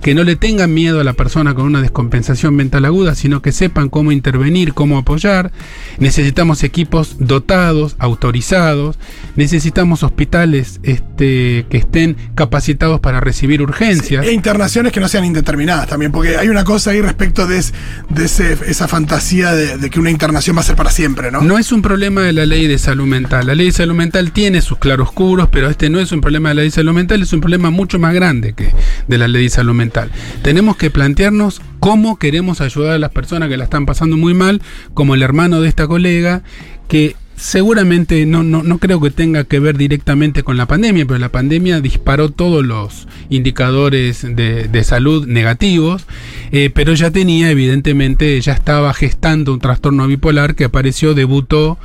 que 0.00 0.14
no 0.14 0.22
le 0.22 0.36
tengan 0.36 0.72
miedo 0.72 1.00
a 1.00 1.04
la 1.04 1.14
persona 1.14 1.54
con 1.54 1.64
una 1.64 1.82
descompensación 1.82 2.54
mental 2.54 2.84
aguda, 2.84 3.14
sino 3.14 3.42
que 3.42 3.52
sepan 3.52 3.88
cómo 3.88 4.12
intervenir, 4.12 4.74
cómo 4.74 4.98
apoyar. 4.98 5.50
Necesitamos 5.98 6.62
equipos 6.64 7.16
dotados, 7.18 7.96
autorizados, 7.98 8.98
necesitamos 9.42 10.04
hospitales 10.04 10.78
este, 10.84 11.66
que 11.68 11.76
estén 11.76 12.16
capacitados 12.36 13.00
para 13.00 13.18
recibir 13.20 13.60
urgencias. 13.60 14.24
e 14.24 14.32
internaciones 14.32 14.92
que 14.92 15.00
no 15.00 15.08
sean 15.08 15.24
indeterminadas 15.24 15.88
también, 15.88 16.12
porque 16.12 16.36
hay 16.36 16.48
una 16.48 16.62
cosa 16.62 16.92
ahí 16.92 17.00
respecto 17.00 17.46
de 17.48 17.62
de 18.08 18.24
esa 18.24 18.88
fantasía 18.88 19.52
de, 19.52 19.90
que 19.90 20.00
una 20.00 20.10
internación 20.10 20.56
va 20.56 20.60
a 20.60 20.64
ser 20.64 20.76
para 20.76 20.90
siempre, 20.90 21.30
¿no? 21.30 21.42
No 21.42 21.58
es 21.58 21.72
un 21.72 21.82
problema 21.82 22.22
de 22.22 22.32
la 22.32 22.46
ley 22.46 22.66
de 22.66 22.78
salud 22.78 23.06
mental. 23.06 23.46
La 23.46 23.54
ley 23.54 23.66
de 23.66 23.72
salud 23.72 23.94
mental 23.94 24.32
tiene 24.32 24.60
sus 24.62 24.78
claroscuros, 24.78 25.48
pero 25.50 25.68
este 25.68 25.90
no 25.90 25.98
es 26.00 26.12
un 26.12 26.20
problema 26.20 26.50
de 26.50 26.54
la 26.54 26.60
ley 26.62 26.68
de 26.70 26.74
salud 26.74 26.92
mental, 26.92 27.22
es 27.22 27.32
un 27.32 27.40
problema 27.40 27.70
mucho 27.70 27.98
más 27.98 28.14
grande 28.14 28.54
que 28.54 28.72
de 29.08 29.18
la 29.18 29.28
ley 29.28 29.44
de 29.44 29.50
salud 29.50 29.74
mental. 29.74 30.10
Tenemos 30.42 30.76
que 30.76 30.90
plantearnos 30.90 31.60
cómo 31.80 32.18
queremos 32.18 32.60
ayudar 32.60 32.94
a 32.94 32.98
las 32.98 33.10
personas 33.10 33.48
que 33.48 33.56
la 33.56 33.64
están 33.64 33.86
pasando 33.86 34.16
muy 34.16 34.34
mal, 34.34 34.62
como 34.94 35.14
el 35.14 35.22
hermano 35.22 35.60
de 35.60 35.68
esta 35.68 35.86
colega, 35.86 36.42
que 36.88 37.16
seguramente 37.36 38.24
no, 38.26 38.42
no, 38.42 38.62
no, 38.62 38.78
creo 38.78 39.00
que 39.00 39.10
tenga 39.10 39.44
que 39.44 39.58
ver 39.58 39.76
directamente 39.76 40.42
con 40.42 40.56
la 40.56 40.66
pandemia, 40.66 41.06
pero 41.06 41.18
la 41.18 41.30
pandemia 41.30 41.80
disparó 41.80 42.30
todos 42.30 42.64
los 42.64 43.08
indicadores 43.30 44.22
de, 44.22 44.68
de 44.68 44.84
salud 44.84 45.26
negativos, 45.26 46.06
eh, 46.52 46.70
pero 46.72 46.94
ya 46.94 47.10
tenía, 47.10 47.50
evidentemente, 47.50 48.40
ya 48.40 48.52
estaba 48.52 48.92
gestando 48.94 49.52
un 49.52 49.60
trastorno 49.60 50.06
bipolar 50.06 50.54
que 50.54 50.64
apareció, 50.64 51.14
debutó 51.14 51.78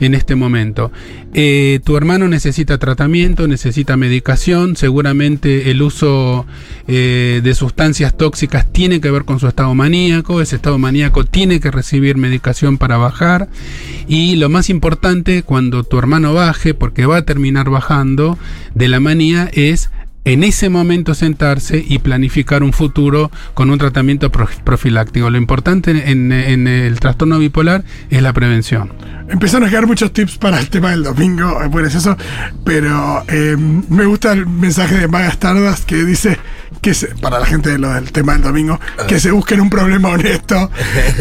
en 0.00 0.14
este 0.14 0.34
momento. 0.34 0.90
Eh, 1.36 1.80
tu 1.84 1.96
hermano 1.96 2.28
necesita 2.28 2.78
tratamiento, 2.78 3.48
necesita 3.48 3.96
medicación, 3.96 4.76
seguramente 4.76 5.70
el 5.70 5.82
uso 5.82 6.46
eh, 6.86 7.40
de 7.42 7.54
sustancias 7.54 8.16
tóxicas 8.16 8.72
tiene 8.72 9.00
que 9.00 9.10
ver 9.10 9.24
con 9.24 9.40
su 9.40 9.48
estado 9.48 9.74
maníaco, 9.74 10.40
ese 10.40 10.56
estado 10.56 10.78
maníaco 10.78 11.24
tiene 11.24 11.58
que 11.58 11.72
recibir 11.72 12.16
medicación 12.16 12.78
para 12.78 12.98
bajar 12.98 13.48
y 14.06 14.36
lo 14.36 14.48
más 14.48 14.70
importante 14.70 14.93
cuando 15.44 15.84
tu 15.84 15.98
hermano 15.98 16.34
baje, 16.34 16.74
porque 16.74 17.06
va 17.06 17.18
a 17.18 17.24
terminar 17.24 17.70
bajando 17.70 18.38
de 18.74 18.88
la 18.88 19.00
manía, 19.00 19.50
es 19.52 19.90
en 20.24 20.42
ese 20.42 20.70
momento 20.70 21.14
sentarse 21.14 21.84
y 21.86 21.98
planificar 21.98 22.62
un 22.62 22.72
futuro 22.72 23.30
con 23.52 23.70
un 23.70 23.78
tratamiento 23.78 24.30
profiláctico. 24.30 25.28
Lo 25.28 25.36
importante 25.36 26.10
en, 26.10 26.32
el 26.32 26.98
trastorno 26.98 27.38
bipolar 27.38 27.84
es 28.10 28.22
la 28.22 28.32
prevención. 28.32 28.92
Empezaron 29.28 29.68
a 29.68 29.70
quedar 29.70 29.86
muchos 29.86 30.12
tips 30.12 30.38
para 30.38 30.58
el 30.58 30.68
tema 30.68 30.90
del 30.90 31.02
domingo, 31.02 31.58
pues 31.70 31.94
eso, 31.94 32.16
pero 32.64 33.22
eh, 33.28 33.56
me 33.88 34.06
gusta 34.06 34.32
el 34.32 34.46
mensaje 34.46 34.98
de 34.98 35.08
Magas 35.08 35.38
Tardas 35.38 35.84
que 35.84 36.04
dice 36.04 36.38
que 36.80 36.92
para 37.20 37.38
la 37.38 37.46
gente 37.46 37.70
de 37.70 37.78
lo 37.78 37.92
del 37.92 38.12
tema 38.12 38.34
del 38.34 38.42
domingo, 38.42 38.80
que 39.08 39.20
se 39.20 39.30
busquen 39.30 39.60
un 39.60 39.70
problema 39.70 40.10
honesto. 40.10 40.70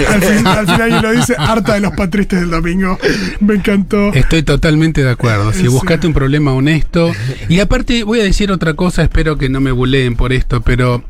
Al, 0.09 0.21
fin, 0.21 0.45
al 0.47 0.65
final 0.65 1.01
lo 1.01 1.11
dice, 1.11 1.35
harta 1.37 1.73
de 1.75 1.79
los 1.79 1.93
patristas 1.93 2.41
del 2.41 2.49
domingo. 2.49 2.97
Me 3.39 3.55
encantó. 3.55 4.13
Estoy 4.13 4.43
totalmente 4.43 5.03
de 5.03 5.11
acuerdo. 5.11 5.53
Si 5.53 5.67
buscaste 5.67 6.07
un 6.07 6.13
problema 6.13 6.53
honesto. 6.53 7.11
Y 7.49 7.59
aparte, 7.59 8.03
voy 8.03 8.19
a 8.19 8.23
decir 8.23 8.51
otra 8.51 8.73
cosa, 8.73 9.03
espero 9.03 9.37
que 9.37 9.49
no 9.49 9.61
me 9.61 9.71
buleen 9.71 10.15
por 10.15 10.33
esto, 10.33 10.61
pero 10.61 11.03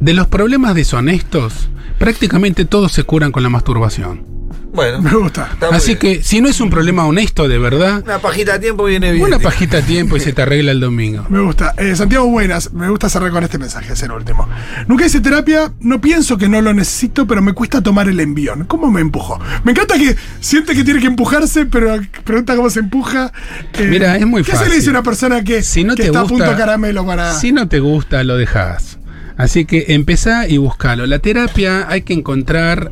de 0.00 0.14
los 0.14 0.26
problemas 0.26 0.74
deshonestos, 0.74 1.68
prácticamente 1.98 2.64
todos 2.64 2.92
se 2.92 3.04
curan 3.04 3.32
con 3.32 3.42
la 3.42 3.48
masturbación. 3.48 4.41
Bueno, 4.72 5.02
me 5.02 5.10
gusta. 5.10 5.50
Así 5.70 5.96
que 5.96 6.22
si 6.22 6.40
no 6.40 6.48
es 6.48 6.60
un 6.60 6.70
problema 6.70 7.04
honesto 7.04 7.46
de 7.46 7.58
verdad. 7.58 8.02
Una 8.04 8.18
pajita 8.18 8.54
a 8.54 8.58
tiempo 8.58 8.84
viene 8.84 9.12
bien. 9.12 9.26
Una 9.26 9.38
pajita 9.38 9.78
a 9.78 9.82
tiempo 9.82 10.16
y 10.16 10.20
se 10.20 10.32
te 10.32 10.42
arregla 10.42 10.72
el 10.72 10.80
domingo. 10.80 11.26
Me 11.28 11.40
gusta. 11.40 11.74
Eh, 11.76 11.94
Santiago 11.94 12.26
Buenas, 12.26 12.72
me 12.72 12.88
gusta 12.88 13.08
cerrar 13.10 13.30
con 13.30 13.44
este 13.44 13.58
mensaje, 13.58 13.92
es 13.92 14.02
el 14.02 14.12
último. 14.12 14.48
Nunca 14.86 15.04
hice 15.04 15.20
terapia, 15.20 15.72
no 15.80 16.00
pienso 16.00 16.38
que 16.38 16.48
no 16.48 16.62
lo 16.62 16.72
necesito, 16.72 17.26
pero 17.26 17.42
me 17.42 17.52
cuesta 17.52 17.82
tomar 17.82 18.08
el 18.08 18.18
envión. 18.20 18.64
¿Cómo 18.64 18.90
me 18.90 19.02
empujo? 19.02 19.38
Me 19.64 19.72
encanta 19.72 19.98
que 19.98 20.16
siente 20.40 20.74
que 20.74 20.84
tiene 20.84 21.00
que 21.00 21.06
empujarse, 21.06 21.66
pero 21.66 22.00
pregunta 22.24 22.56
cómo 22.56 22.70
se 22.70 22.80
empuja. 22.80 23.30
Eh, 23.74 23.86
Mira, 23.90 24.16
es 24.16 24.26
muy 24.26 24.42
fácil. 24.42 24.58
¿Qué 24.58 24.64
se 24.64 24.70
le 24.70 24.76
dice 24.76 24.88
a 24.88 24.92
una 24.92 25.02
persona 25.02 25.44
que, 25.44 25.62
si 25.62 25.84
no 25.84 25.94
te 25.94 26.06
está 26.06 26.22
gusta, 26.22 26.34
a 26.34 26.38
punto 26.38 26.56
caramelo 26.56 27.04
para. 27.04 27.34
Si 27.34 27.52
no 27.52 27.68
te 27.68 27.80
gusta, 27.80 28.24
lo 28.24 28.36
dejas. 28.36 28.98
Así 29.36 29.64
que 29.64 29.86
empezá 29.88 30.48
y 30.48 30.56
buscalo. 30.56 31.06
La 31.06 31.18
terapia 31.18 31.86
hay 31.88 32.02
que 32.02 32.14
encontrar 32.14 32.90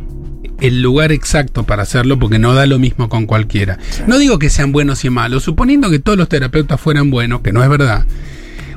el 0.61 0.83
lugar 0.83 1.13
exacto 1.13 1.65
para 1.65 1.83
hacerlo 1.83 2.19
porque 2.19 2.39
no 2.39 2.55
da 2.55 2.67
lo 2.67 2.79
mismo 2.79 3.09
con 3.09 3.27
cualquiera. 3.27 3.79
No 4.07 4.19
digo 4.19 4.39
que 4.39 4.51
sean 4.51 4.73
buenos 4.73 5.05
y 5.05 5.11
malos, 5.11 5.43
suponiendo 5.43 5.91
que 5.91 5.99
todos 5.99 6.19
los 6.19 6.29
terapeutas 6.29 6.81
fueran 6.81 7.11
buenos, 7.11 7.41
que 7.41 7.53
no 7.53 7.63
es 7.63 7.69
verdad. 7.69 8.07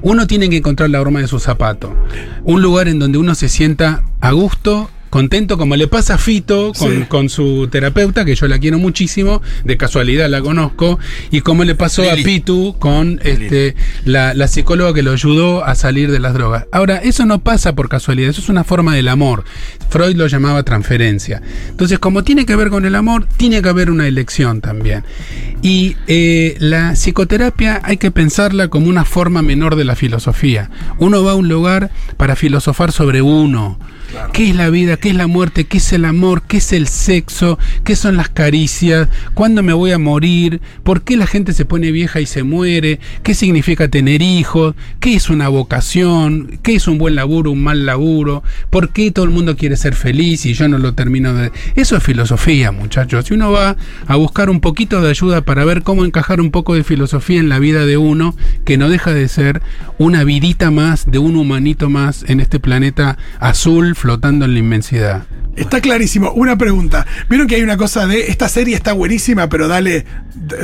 Uno 0.01 0.27
tiene 0.27 0.49
que 0.49 0.57
encontrar 0.57 0.89
la 0.89 0.99
horma 0.99 1.21
de 1.21 1.27
su 1.27 1.39
zapato. 1.39 1.95
Un 2.43 2.61
lugar 2.61 2.89
en 2.89 2.99
donde 2.99 3.17
uno 3.17 3.35
se 3.35 3.47
sienta 3.47 4.03
a 4.19 4.31
gusto 4.31 4.89
contento 5.13 5.59
como 5.59 5.75
le 5.75 5.87
pasa 5.87 6.15
a 6.15 6.17
Fito 6.17 6.71
con, 7.07 7.29
su 7.29 7.67
terapeuta, 7.67 8.25
que 8.25 8.33
yo 8.33 8.47
la 8.47 8.57
quiero 8.57 8.79
muchísimo, 8.79 9.43
de 9.63 9.77
casualidad 9.77 10.27
la 10.27 10.41
conozco, 10.41 10.97
y 11.29 11.41
como 11.41 11.63
le 11.65 11.75
pasó 11.75 12.01
a 12.09 12.15
Pitu 12.15 12.77
con 12.79 13.19
este, 13.23 13.75
la, 14.05 14.33
la, 14.33 14.47
psicóloga 14.47 14.91
que 14.91 15.03
lo 15.03 15.11
ayudó 15.11 15.63
a 15.63 15.75
salir 15.75 16.09
de 16.09 16.19
las 16.19 16.33
drogas. 16.33 16.65
Ahora, 16.71 16.97
eso 16.97 17.27
no 17.27 17.43
pasa 17.43 17.75
por 17.75 17.89
casualidad, 17.89 18.31
eso 18.31 18.41
es 18.41 18.49
una 18.49 18.63
forma 18.63 18.95
del 18.95 19.07
amor. 19.07 19.43
Freud 19.91 20.15
lo 20.15 20.25
llamaba 20.25 20.63
transferencia. 20.63 21.43
Entonces, 21.69 21.99
como 21.99 22.23
tiene 22.23 22.47
que 22.47 22.55
ver 22.55 22.69
con 22.69 22.83
el 22.83 22.95
amor, 22.95 23.27
tiene 23.37 23.61
que 23.61 23.69
haber 23.69 23.91
una 23.91 24.07
elección 24.07 24.61
también. 24.61 25.03
Y 25.61 25.95
eh, 26.07 26.55
la 26.57 26.95
psicoterapia 26.95 27.81
hay 27.83 27.97
que 27.97 28.09
pensarla 28.09 28.69
como 28.69 28.87
una 28.87 29.05
forma 29.05 29.43
menor 29.43 29.75
de 29.75 29.85
la 29.85 29.95
filosofía. 29.95 30.71
Uno 30.97 31.23
va 31.23 31.33
a 31.33 31.35
un 31.35 31.49
lugar 31.49 31.91
para 32.17 32.35
filosofar 32.35 32.91
sobre 32.91 33.21
uno. 33.21 33.77
¿Qué 34.31 34.49
es 34.49 34.55
la 34.55 34.69
vida? 34.69 34.97
¿Qué 34.97 35.09
es 35.09 35.15
la 35.15 35.27
muerte? 35.27 35.65
¿Qué 35.65 35.77
es 35.77 35.93
el 35.93 36.05
amor? 36.05 36.43
¿Qué 36.43 36.57
es 36.57 36.73
el 36.73 36.87
sexo? 36.87 37.57
¿Qué 37.83 37.95
son 37.95 38.17
las 38.17 38.29
caricias? 38.29 39.07
¿Cuándo 39.33 39.63
me 39.63 39.73
voy 39.73 39.91
a 39.91 39.97
morir? 39.97 40.61
¿Por 40.83 41.01
qué 41.03 41.17
la 41.17 41.27
gente 41.27 41.53
se 41.53 41.65
pone 41.65 41.91
vieja 41.91 42.21
y 42.21 42.25
se 42.25 42.43
muere? 42.43 42.99
¿Qué 43.23 43.33
significa 43.33 43.87
tener 43.87 44.21
hijos? 44.21 44.75
¿Qué 44.99 45.15
es 45.15 45.29
una 45.29 45.49
vocación? 45.49 46.59
¿Qué 46.61 46.75
es 46.75 46.87
un 46.87 46.97
buen 46.97 47.15
laburo, 47.15 47.51
un 47.51 47.63
mal 47.63 47.85
laburo? 47.85 48.43
¿Por 48.69 48.89
qué 48.89 49.11
todo 49.11 49.25
el 49.25 49.31
mundo 49.31 49.57
quiere 49.57 49.77
ser 49.77 49.95
feliz 49.95 50.45
y 50.45 50.53
yo 50.53 50.67
no 50.67 50.77
lo 50.77 50.93
termino 50.93 51.33
de... 51.33 51.51
Eso 51.75 51.97
es 51.97 52.03
filosofía, 52.03 52.71
muchachos. 52.71 53.25
Si 53.25 53.33
uno 53.33 53.51
va 53.51 53.77
a 54.05 54.15
buscar 54.15 54.49
un 54.49 54.59
poquito 54.59 55.01
de 55.01 55.09
ayuda 55.09 55.41
para 55.41 55.65
ver 55.65 55.83
cómo 55.83 56.05
encajar 56.05 56.39
un 56.39 56.51
poco 56.51 56.75
de 56.75 56.83
filosofía 56.83 57.39
en 57.39 57.49
la 57.49 57.59
vida 57.59 57.85
de 57.85 57.97
uno, 57.97 58.35
que 58.65 58.77
no 58.77 58.89
deja 58.89 59.13
de 59.13 59.27
ser 59.27 59.61
una 59.97 60.23
vidita 60.23 60.71
más, 60.71 61.09
de 61.09 61.19
un 61.19 61.35
humanito 61.35 61.89
más 61.89 62.25
en 62.27 62.39
este 62.39 62.59
planeta 62.59 63.17
azul, 63.39 63.95
flotando 64.03 64.43
en 64.43 64.51
la 64.53 64.59
inmensidad. 64.59 65.23
Está 65.55 65.79
clarísimo. 65.79 66.31
Una 66.33 66.57
pregunta. 66.57 67.05
Vieron 67.29 67.47
que 67.47 67.55
hay 67.55 67.61
una 67.61 67.77
cosa 67.77 68.05
de 68.05 68.27
esta 68.29 68.49
serie 68.49 68.75
está 68.75 68.91
buenísima, 68.91 69.47
pero 69.47 69.69
dale, 69.69 70.03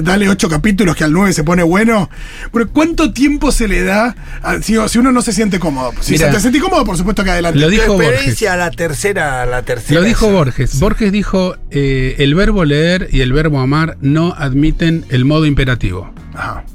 dale 0.01 0.27
ocho 0.27 0.49
capítulos 0.49 0.93
que 0.97 1.05
al 1.05 1.13
nueve 1.13 1.31
se 1.31 1.45
pone 1.45 1.63
bueno. 1.63 2.09
Bueno, 2.51 2.69
¿cuánto 2.73 3.13
tiempo 3.13 3.53
se 3.53 3.69
le 3.69 3.83
da 3.83 4.13
a- 4.41 4.61
si, 4.61 4.75
si 4.89 4.97
uno 4.97 5.13
no 5.13 5.21
se 5.21 5.31
siente 5.31 5.57
cómodo? 5.57 5.93
Si 6.01 6.13
Mira, 6.13 6.27
se 6.27 6.33
te 6.33 6.39
sentí 6.41 6.59
cómodo, 6.59 6.83
por 6.83 6.97
supuesto 6.97 7.23
que 7.23 7.29
adelante. 7.31 7.59
lo 7.59 7.69
dijo 7.69 7.93
Borges. 7.93 8.09
experiencia 8.09 8.53
a 8.53 8.57
la 8.57 8.71
tercera, 8.71 9.41
a 9.43 9.45
la 9.45 9.61
tercera. 9.61 10.01
Lo 10.01 10.05
dijo 10.05 10.25
es- 10.25 10.33
Borges. 10.33 10.79
Borges 10.81 11.11
dijo, 11.13 11.55
eh, 11.71 12.15
el 12.19 12.35
verbo 12.35 12.65
leer 12.65 13.07
y 13.11 13.21
el 13.21 13.31
verbo 13.31 13.61
amar 13.61 13.95
no 14.01 14.33
admiten 14.37 15.05
el 15.09 15.23
modo 15.23 15.45
imperativo. 15.45 16.13
Ajá, 16.33 16.65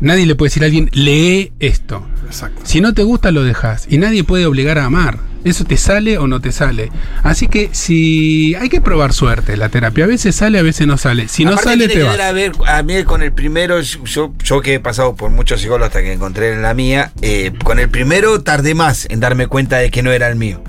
Nadie 0.00 0.26
le 0.26 0.34
puede 0.36 0.48
decir 0.50 0.62
a 0.62 0.66
alguien, 0.66 0.90
lee 0.92 1.52
esto. 1.60 2.06
exacto. 2.26 2.60
Si 2.64 2.80
no 2.80 2.94
te 2.94 3.02
gusta, 3.02 3.30
lo 3.32 3.42
dejas. 3.42 3.86
Y 3.90 3.98
nadie 3.98 4.22
puede 4.22 4.44
obligar 4.46 4.78
a 4.78 4.84
amar. 4.84 5.18
Eso 5.44 5.64
te 5.64 5.76
sale 5.76 6.18
o 6.18 6.26
no 6.26 6.40
te 6.40 6.52
sale. 6.52 6.90
Así 7.22 7.46
que 7.48 7.70
si 7.72 8.54
hay 8.56 8.68
que 8.68 8.80
probar 8.80 9.12
suerte, 9.12 9.56
la 9.56 9.68
terapia 9.68 10.04
a 10.04 10.08
veces 10.08 10.34
sale, 10.34 10.58
a 10.58 10.62
veces 10.62 10.86
no 10.86 10.98
sale. 10.98 11.28
Si 11.28 11.44
no 11.44 11.52
Aparte 11.52 11.70
sale, 11.70 11.88
te 11.88 12.02
vas. 12.02 12.18
a 12.18 12.32
ver, 12.32 12.52
a 12.66 12.82
mí 12.82 13.04
con 13.04 13.22
el 13.22 13.32
primero, 13.32 13.80
yo, 13.80 14.32
yo 14.42 14.60
que 14.60 14.74
he 14.74 14.80
pasado 14.80 15.14
por 15.14 15.30
muchos 15.30 15.60
psicólogos 15.60 15.88
hasta 15.88 16.02
que 16.02 16.12
encontré 16.12 16.52
en 16.52 16.62
la 16.62 16.74
mía, 16.74 17.12
eh, 17.22 17.52
con 17.64 17.78
el 17.78 17.88
primero 17.88 18.40
tardé 18.42 18.74
más 18.74 19.06
en 19.10 19.20
darme 19.20 19.46
cuenta 19.46 19.76
de 19.78 19.90
que 19.90 20.02
no 20.02 20.10
era 20.10 20.28
el 20.28 20.36
mío. 20.36 20.62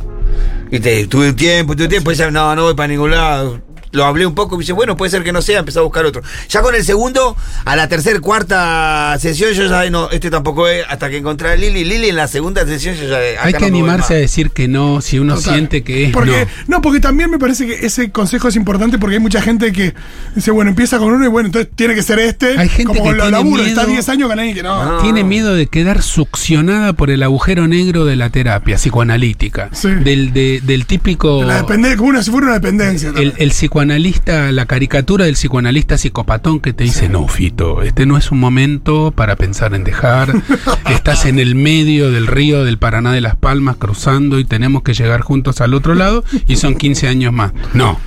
Viste, 0.69 1.07
tuve 1.07 1.29
un 1.29 1.35
tiempo, 1.35 1.75
tuve 1.75 1.87
tiempo, 1.87 2.11
y 2.11 2.13
decía, 2.13 2.29
no, 2.29 2.55
no 2.55 2.63
voy 2.63 2.75
para 2.75 2.87
ningún 2.87 3.11
lado. 3.11 3.59
Lo 3.91 4.05
hablé 4.05 4.25
un 4.25 4.35
poco 4.35 4.55
y 4.55 4.57
me 4.59 4.61
dice, 4.63 4.73
bueno, 4.73 4.95
puede 4.95 5.09
ser 5.09 5.23
que 5.23 5.31
no 5.31 5.41
sea, 5.41 5.59
empecé 5.59 5.79
a 5.79 5.81
buscar 5.81 6.05
otro. 6.05 6.21
Ya 6.49 6.61
con 6.61 6.75
el 6.75 6.83
segundo, 6.83 7.35
a 7.65 7.75
la 7.75 7.87
tercera, 7.87 8.19
cuarta 8.19 9.15
sesión, 9.19 9.51
yo 9.53 9.65
ya, 9.67 9.89
no, 9.89 10.09
este 10.11 10.29
tampoco 10.29 10.67
es, 10.67 10.85
hasta 10.89 11.09
que 11.09 11.17
encontré 11.17 11.49
a 11.49 11.55
Lili. 11.55 11.83
Lili 11.85 12.09
en 12.09 12.15
la 12.15 12.27
segunda 12.27 12.65
sesión, 12.65 12.95
yo 12.95 13.07
ya. 13.07 13.17
Hay 13.43 13.53
que 13.53 13.65
animarse 13.65 14.13
a 14.13 14.17
decir 14.17 14.51
que 14.51 14.67
no 14.67 15.01
si 15.01 15.19
uno 15.19 15.35
Total. 15.35 15.53
siente 15.53 15.83
que 15.83 16.05
es 16.05 16.11
porque, 16.11 16.47
no. 16.67 16.77
no. 16.77 16.81
porque 16.81 16.99
también 16.99 17.29
me 17.31 17.39
parece 17.39 17.65
que 17.65 17.85
ese 17.85 18.11
consejo 18.11 18.47
es 18.47 18.55
importante 18.55 18.97
porque 18.99 19.15
hay 19.15 19.21
mucha 19.21 19.41
gente 19.41 19.71
que 19.71 19.93
dice, 20.35 20.51
bueno, 20.51 20.69
empieza 20.69 20.97
con 20.99 21.11
uno 21.13 21.25
y 21.25 21.27
bueno, 21.27 21.47
entonces 21.47 21.71
tiene 21.75 21.95
que 21.95 22.03
ser 22.03 22.19
este. 22.19 22.57
Hay 22.59 22.69
gente 22.69 22.83
como 22.85 23.01
que 23.03 23.09
con 23.09 23.17
los 23.17 23.27
tiene 23.27 23.37
laburos, 23.43 23.67
está 23.67 23.81
miedo. 23.81 23.93
10 23.93 24.09
años 24.09 24.29
con 24.29 24.39
alguien 24.39 24.55
que 24.55 24.63
no. 24.63 24.83
No. 24.85 25.01
Tiene 25.01 25.23
miedo 25.23 25.53
de 25.53 25.67
quedar 25.67 26.01
succionada 26.01 26.93
por 26.93 27.09
el 27.09 27.23
agujero 27.23 27.67
negro 27.67 28.05
de 28.05 28.15
la 28.15 28.29
terapia 28.29 28.77
psicoanalítica. 28.77 29.69
Sí. 29.71 29.89
Del, 29.89 30.31
de- 30.33 30.61
del 30.63 30.85
típico. 30.85 31.43
La 31.43 31.57
dependencia, 31.61 31.97
como 31.97 32.09
una, 32.09 32.23
si 32.23 32.31
fuera 32.31 32.47
una 32.47 32.55
dependencia. 32.55 33.11
El, 33.15 33.33
el 33.37 33.51
psicoanalista, 33.79 34.51
la 34.51 34.65
caricatura 34.65 35.23
del 35.23 35.35
psicoanalista 35.35 35.97
psicopatón 35.97 36.59
que 36.59 36.73
te 36.73 36.83
dice, 36.83 37.07
no, 37.07 37.29
Fito, 37.29 37.81
este 37.81 38.05
no 38.05 38.17
es 38.17 38.29
un 38.29 38.37
momento 38.37 39.11
para 39.11 39.37
pensar 39.37 39.73
en 39.73 39.85
dejar, 39.85 40.33
estás 40.89 41.25
en 41.25 41.39
el 41.39 41.55
medio 41.55 42.11
del 42.11 42.27
río 42.27 42.65
del 42.65 42.77
Paraná 42.77 43.13
de 43.13 43.21
las 43.21 43.37
Palmas 43.37 43.77
cruzando 43.77 44.37
y 44.37 44.43
tenemos 44.43 44.83
que 44.83 44.93
llegar 44.93 45.21
juntos 45.21 45.61
al 45.61 45.73
otro 45.73 45.95
lado 45.95 46.25
y 46.45 46.57
son 46.57 46.75
15 46.75 47.07
años 47.07 47.31
más. 47.31 47.53
No, 47.73 47.97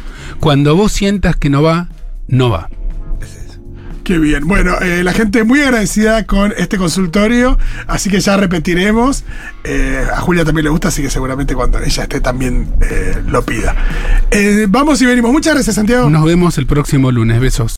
cuando 0.40 0.76
vos 0.76 0.92
sientas 0.92 1.36
que 1.36 1.48
no 1.48 1.62
va, 1.62 1.88
no 2.28 2.50
va. 2.50 2.68
Qué 4.04 4.18
bien. 4.18 4.46
Bueno, 4.48 4.80
eh, 4.80 5.04
la 5.04 5.12
gente 5.12 5.44
muy 5.44 5.60
agradecida 5.60 6.26
con 6.26 6.52
este 6.56 6.76
consultorio, 6.76 7.58
así 7.86 8.10
que 8.10 8.20
ya 8.20 8.36
repetiremos. 8.36 9.24
Eh, 9.64 10.04
a 10.12 10.20
Julia 10.20 10.44
también 10.44 10.64
le 10.64 10.70
gusta, 10.70 10.88
así 10.88 11.02
que 11.02 11.10
seguramente 11.10 11.54
cuando 11.54 11.78
ella 11.78 12.02
esté 12.02 12.20
también 12.20 12.68
eh, 12.80 13.22
lo 13.28 13.42
pida. 13.44 13.76
Eh, 14.30 14.66
vamos 14.68 15.00
y 15.02 15.06
venimos. 15.06 15.30
Muchas 15.30 15.54
gracias, 15.54 15.76
Santiago. 15.76 16.10
Nos 16.10 16.24
vemos 16.24 16.58
el 16.58 16.66
próximo 16.66 17.12
lunes, 17.12 17.40
besos. 17.40 17.70